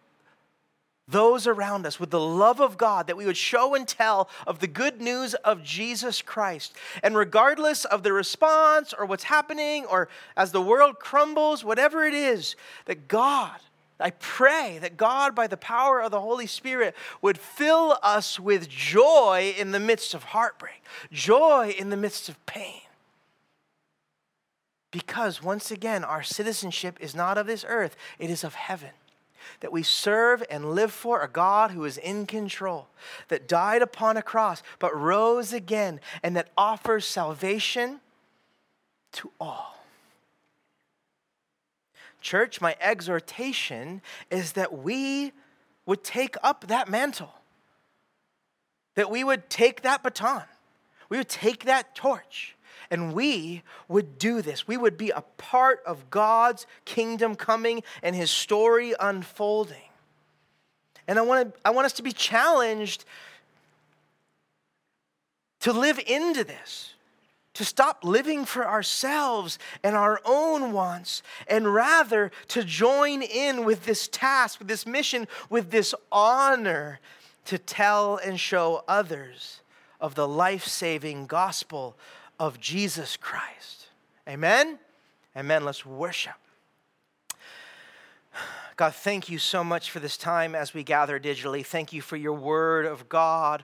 those 1.07 1.47
around 1.47 1.85
us 1.85 1.99
with 1.99 2.09
the 2.09 2.19
love 2.19 2.59
of 2.59 2.77
God, 2.77 3.07
that 3.07 3.15
we 3.15 3.25
would 3.25 3.37
show 3.37 3.75
and 3.75 3.87
tell 3.87 4.29
of 4.45 4.59
the 4.59 4.67
good 4.67 4.99
news 4.99 5.33
of 5.35 5.63
Jesus 5.63 6.21
Christ. 6.21 6.75
And 7.01 7.15
regardless 7.15 7.85
of 7.85 8.03
the 8.03 8.11
response 8.11 8.93
or 8.97 9.05
what's 9.05 9.23
happening, 9.23 9.85
or 9.85 10.09
as 10.35 10.51
the 10.51 10.61
world 10.61 10.99
crumbles, 10.99 11.63
whatever 11.63 12.03
it 12.03 12.13
is, 12.13 12.55
that 12.85 13.07
God 13.07 13.57
I 13.99 14.11
pray 14.11 14.77
that 14.81 14.95
God, 14.95 15.33
by 15.33 15.47
the 15.47 15.57
power 15.57 16.01
of 16.01 16.11
the 16.11 16.21
Holy 16.21 16.45
Spirit, 16.45 16.95
would 17.21 17.37
fill 17.37 17.97
us 18.03 18.39
with 18.39 18.69
joy 18.69 19.55
in 19.57 19.71
the 19.71 19.79
midst 19.79 20.13
of 20.13 20.25
heartbreak, 20.25 20.83
joy 21.11 21.73
in 21.77 21.89
the 21.89 21.97
midst 21.97 22.29
of 22.29 22.43
pain. 22.45 22.81
Because 24.91 25.41
once 25.41 25.71
again, 25.71 26.03
our 26.03 26.23
citizenship 26.23 26.97
is 26.99 27.15
not 27.15 27.37
of 27.37 27.47
this 27.47 27.65
earth, 27.67 27.95
it 28.19 28.29
is 28.29 28.43
of 28.43 28.55
heaven. 28.55 28.91
That 29.61 29.71
we 29.71 29.81
serve 29.81 30.43
and 30.49 30.75
live 30.75 30.91
for 30.91 31.21
a 31.21 31.29
God 31.29 31.71
who 31.71 31.83
is 31.85 31.97
in 31.97 32.25
control, 32.25 32.87
that 33.29 33.47
died 33.47 33.81
upon 33.81 34.17
a 34.17 34.21
cross, 34.21 34.61
but 34.77 34.95
rose 34.95 35.53
again, 35.53 35.99
and 36.21 36.35
that 36.35 36.49
offers 36.57 37.05
salvation 37.05 38.01
to 39.13 39.31
all. 39.39 39.76
Church, 42.21 42.61
my 42.61 42.75
exhortation 42.81 44.01
is 44.29 44.53
that 44.53 44.79
we 44.79 45.31
would 45.85 46.03
take 46.03 46.35
up 46.43 46.67
that 46.67 46.89
mantle, 46.89 47.33
that 48.95 49.09
we 49.09 49.23
would 49.23 49.49
take 49.49 49.81
that 49.81 50.03
baton, 50.03 50.43
we 51.09 51.17
would 51.17 51.29
take 51.29 51.65
that 51.65 51.95
torch, 51.95 52.55
and 52.89 53.13
we 53.13 53.63
would 53.87 54.17
do 54.17 54.41
this. 54.41 54.67
We 54.67 54.77
would 54.77 54.97
be 54.97 55.09
a 55.09 55.21
part 55.37 55.81
of 55.85 56.09
God's 56.09 56.65
kingdom 56.85 57.35
coming 57.35 57.83
and 58.01 58.15
his 58.15 58.31
story 58.31 58.93
unfolding. 58.99 59.77
And 61.07 61.17
I 61.17 61.21
want, 61.21 61.53
to, 61.53 61.61
I 61.63 61.69
want 61.71 61.85
us 61.85 61.93
to 61.93 62.03
be 62.03 62.11
challenged 62.11 63.05
to 65.61 65.73
live 65.73 65.99
into 66.05 66.43
this 66.43 66.93
to 67.57 67.65
stop 67.65 68.03
living 68.03 68.45
for 68.45 68.67
ourselves 68.67 69.57
and 69.83 69.95
our 69.95 70.21
own 70.23 70.71
wants, 70.73 71.23
and 71.47 71.73
rather 71.73 72.29
to 72.47 72.63
join 72.63 73.23
in 73.23 73.65
with 73.65 73.83
this 73.85 74.07
task, 74.07 74.59
with 74.59 74.67
this 74.67 74.85
mission, 74.85 75.27
with 75.49 75.71
this 75.71 75.95
honor 76.11 76.99
to 77.45 77.57
tell 77.57 78.17
and 78.17 78.39
show 78.39 78.83
others 78.87 79.61
of 79.99 80.13
the 80.13 80.27
life 80.27 80.65
saving 80.65 81.25
gospel 81.25 81.97
of 82.39 82.59
Jesus 82.59 83.17
Christ. 83.17 83.87
Amen? 84.29 84.77
Amen. 85.35 85.65
Let's 85.65 85.83
worship. 85.83 86.35
God, 88.75 88.93
thank 88.93 89.29
you 89.29 89.39
so 89.39 89.63
much 89.63 89.89
for 89.89 89.99
this 89.99 90.15
time 90.15 90.53
as 90.53 90.75
we 90.75 90.83
gather 90.83 91.19
digitally. 91.19 91.65
Thank 91.65 91.91
you 91.91 92.03
for 92.03 92.17
your 92.17 92.33
word 92.33 92.85
of 92.85 93.09
God 93.09 93.63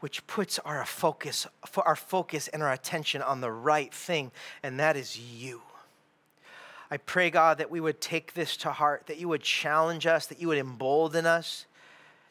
which 0.00 0.26
puts 0.26 0.58
our 0.60 0.84
focus, 0.84 1.46
our 1.76 1.96
focus 1.96 2.48
and 2.48 2.62
our 2.62 2.72
attention 2.72 3.22
on 3.22 3.40
the 3.40 3.52
right 3.52 3.92
thing, 3.92 4.32
and 4.62 4.80
that 4.80 4.96
is 4.96 5.18
you. 5.18 5.60
I 6.90 6.96
pray, 6.96 7.30
God, 7.30 7.58
that 7.58 7.70
we 7.70 7.80
would 7.80 8.00
take 8.00 8.34
this 8.34 8.56
to 8.58 8.72
heart, 8.72 9.06
that 9.06 9.18
you 9.18 9.28
would 9.28 9.42
challenge 9.42 10.06
us, 10.06 10.26
that 10.26 10.40
you 10.40 10.48
would 10.48 10.58
embolden 10.58 11.26
us, 11.26 11.66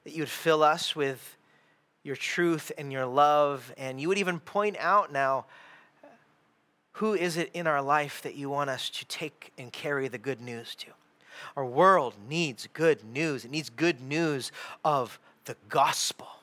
that 0.03 0.13
you 0.13 0.23
would 0.23 0.29
fill 0.29 0.63
us 0.63 0.95
with 0.95 1.37
your 2.03 2.15
truth 2.15 2.71
and 2.77 2.91
your 2.91 3.05
love, 3.05 3.71
and 3.77 4.01
you 4.01 4.07
would 4.07 4.17
even 4.17 4.39
point 4.39 4.75
out 4.79 5.11
now 5.13 5.45
who 6.93 7.13
is 7.13 7.37
it 7.37 7.51
in 7.53 7.67
our 7.67 7.81
life 7.81 8.21
that 8.23 8.35
you 8.35 8.49
want 8.49 8.69
us 8.69 8.89
to 8.89 9.05
take 9.05 9.53
and 9.57 9.71
carry 9.71 10.07
the 10.07 10.17
good 10.17 10.41
news 10.41 10.75
to. 10.75 10.87
Our 11.55 11.65
world 11.65 12.15
needs 12.27 12.67
good 12.73 13.05
news, 13.05 13.45
it 13.45 13.51
needs 13.51 13.69
good 13.69 14.01
news 14.01 14.51
of 14.83 15.19
the 15.45 15.55
gospel 15.69 16.38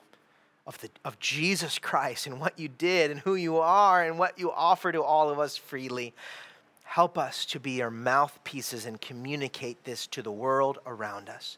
of, 0.67 0.79
the, 0.81 0.89
of 1.05 1.19
Jesus 1.19 1.79
Christ 1.79 2.27
and 2.27 2.39
what 2.39 2.59
you 2.59 2.67
did 2.67 3.09
and 3.09 3.21
who 3.21 3.35
you 3.35 3.57
are 3.57 4.03
and 4.03 4.19
what 4.19 4.37
you 4.37 4.51
offer 4.51 4.91
to 4.91 5.01
all 5.01 5.29
of 5.29 5.39
us 5.39 5.55
freely. 5.55 6.13
Help 6.83 7.17
us 7.17 7.45
to 7.45 7.59
be 7.59 7.71
your 7.71 7.89
mouthpieces 7.89 8.85
and 8.85 8.99
communicate 8.99 9.83
this 9.85 10.05
to 10.07 10.21
the 10.21 10.31
world 10.31 10.79
around 10.85 11.29
us. 11.29 11.57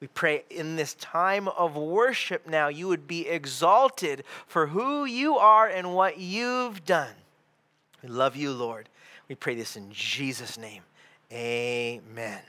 We 0.00 0.08
pray 0.08 0.42
in 0.50 0.74
this 0.74 0.94
time 0.94 1.46
of 1.46 1.76
worship 1.76 2.48
now, 2.48 2.66
you 2.66 2.88
would 2.88 3.06
be 3.06 3.28
exalted 3.28 4.24
for 4.48 4.66
who 4.66 5.04
you 5.04 5.36
are 5.36 5.68
and 5.68 5.94
what 5.94 6.18
you've 6.18 6.84
done. 6.84 7.14
We 8.02 8.08
love 8.08 8.34
you, 8.34 8.52
Lord. 8.52 8.88
We 9.28 9.36
pray 9.36 9.54
this 9.54 9.76
in 9.76 9.92
Jesus' 9.92 10.58
name. 10.58 10.82
Amen. 11.32 12.40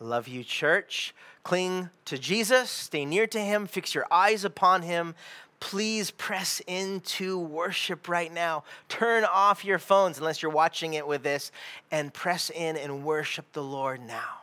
Love 0.00 0.28
you, 0.28 0.44
church. 0.44 1.14
Cling 1.42 1.90
to 2.06 2.18
Jesus, 2.18 2.70
stay 2.70 3.04
near 3.04 3.26
to 3.26 3.38
Him, 3.38 3.66
fix 3.66 3.94
your 3.94 4.06
eyes 4.10 4.44
upon 4.44 4.82
Him. 4.82 5.14
Please 5.60 6.10
press 6.10 6.60
into 6.66 7.38
worship 7.38 8.08
right 8.08 8.32
now. 8.32 8.64
Turn 8.88 9.24
off 9.24 9.64
your 9.64 9.78
phones 9.78 10.18
unless 10.18 10.42
you're 10.42 10.50
watching 10.50 10.94
it 10.94 11.06
with 11.06 11.22
this 11.22 11.52
and 11.90 12.12
press 12.12 12.50
in 12.50 12.76
and 12.76 13.04
worship 13.04 13.46
the 13.52 13.62
Lord 13.62 14.00
now. 14.06 14.42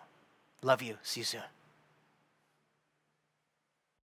Love 0.63 0.81
you. 0.81 0.97
See 1.03 1.21
you 1.21 1.25
soon. 1.25 1.41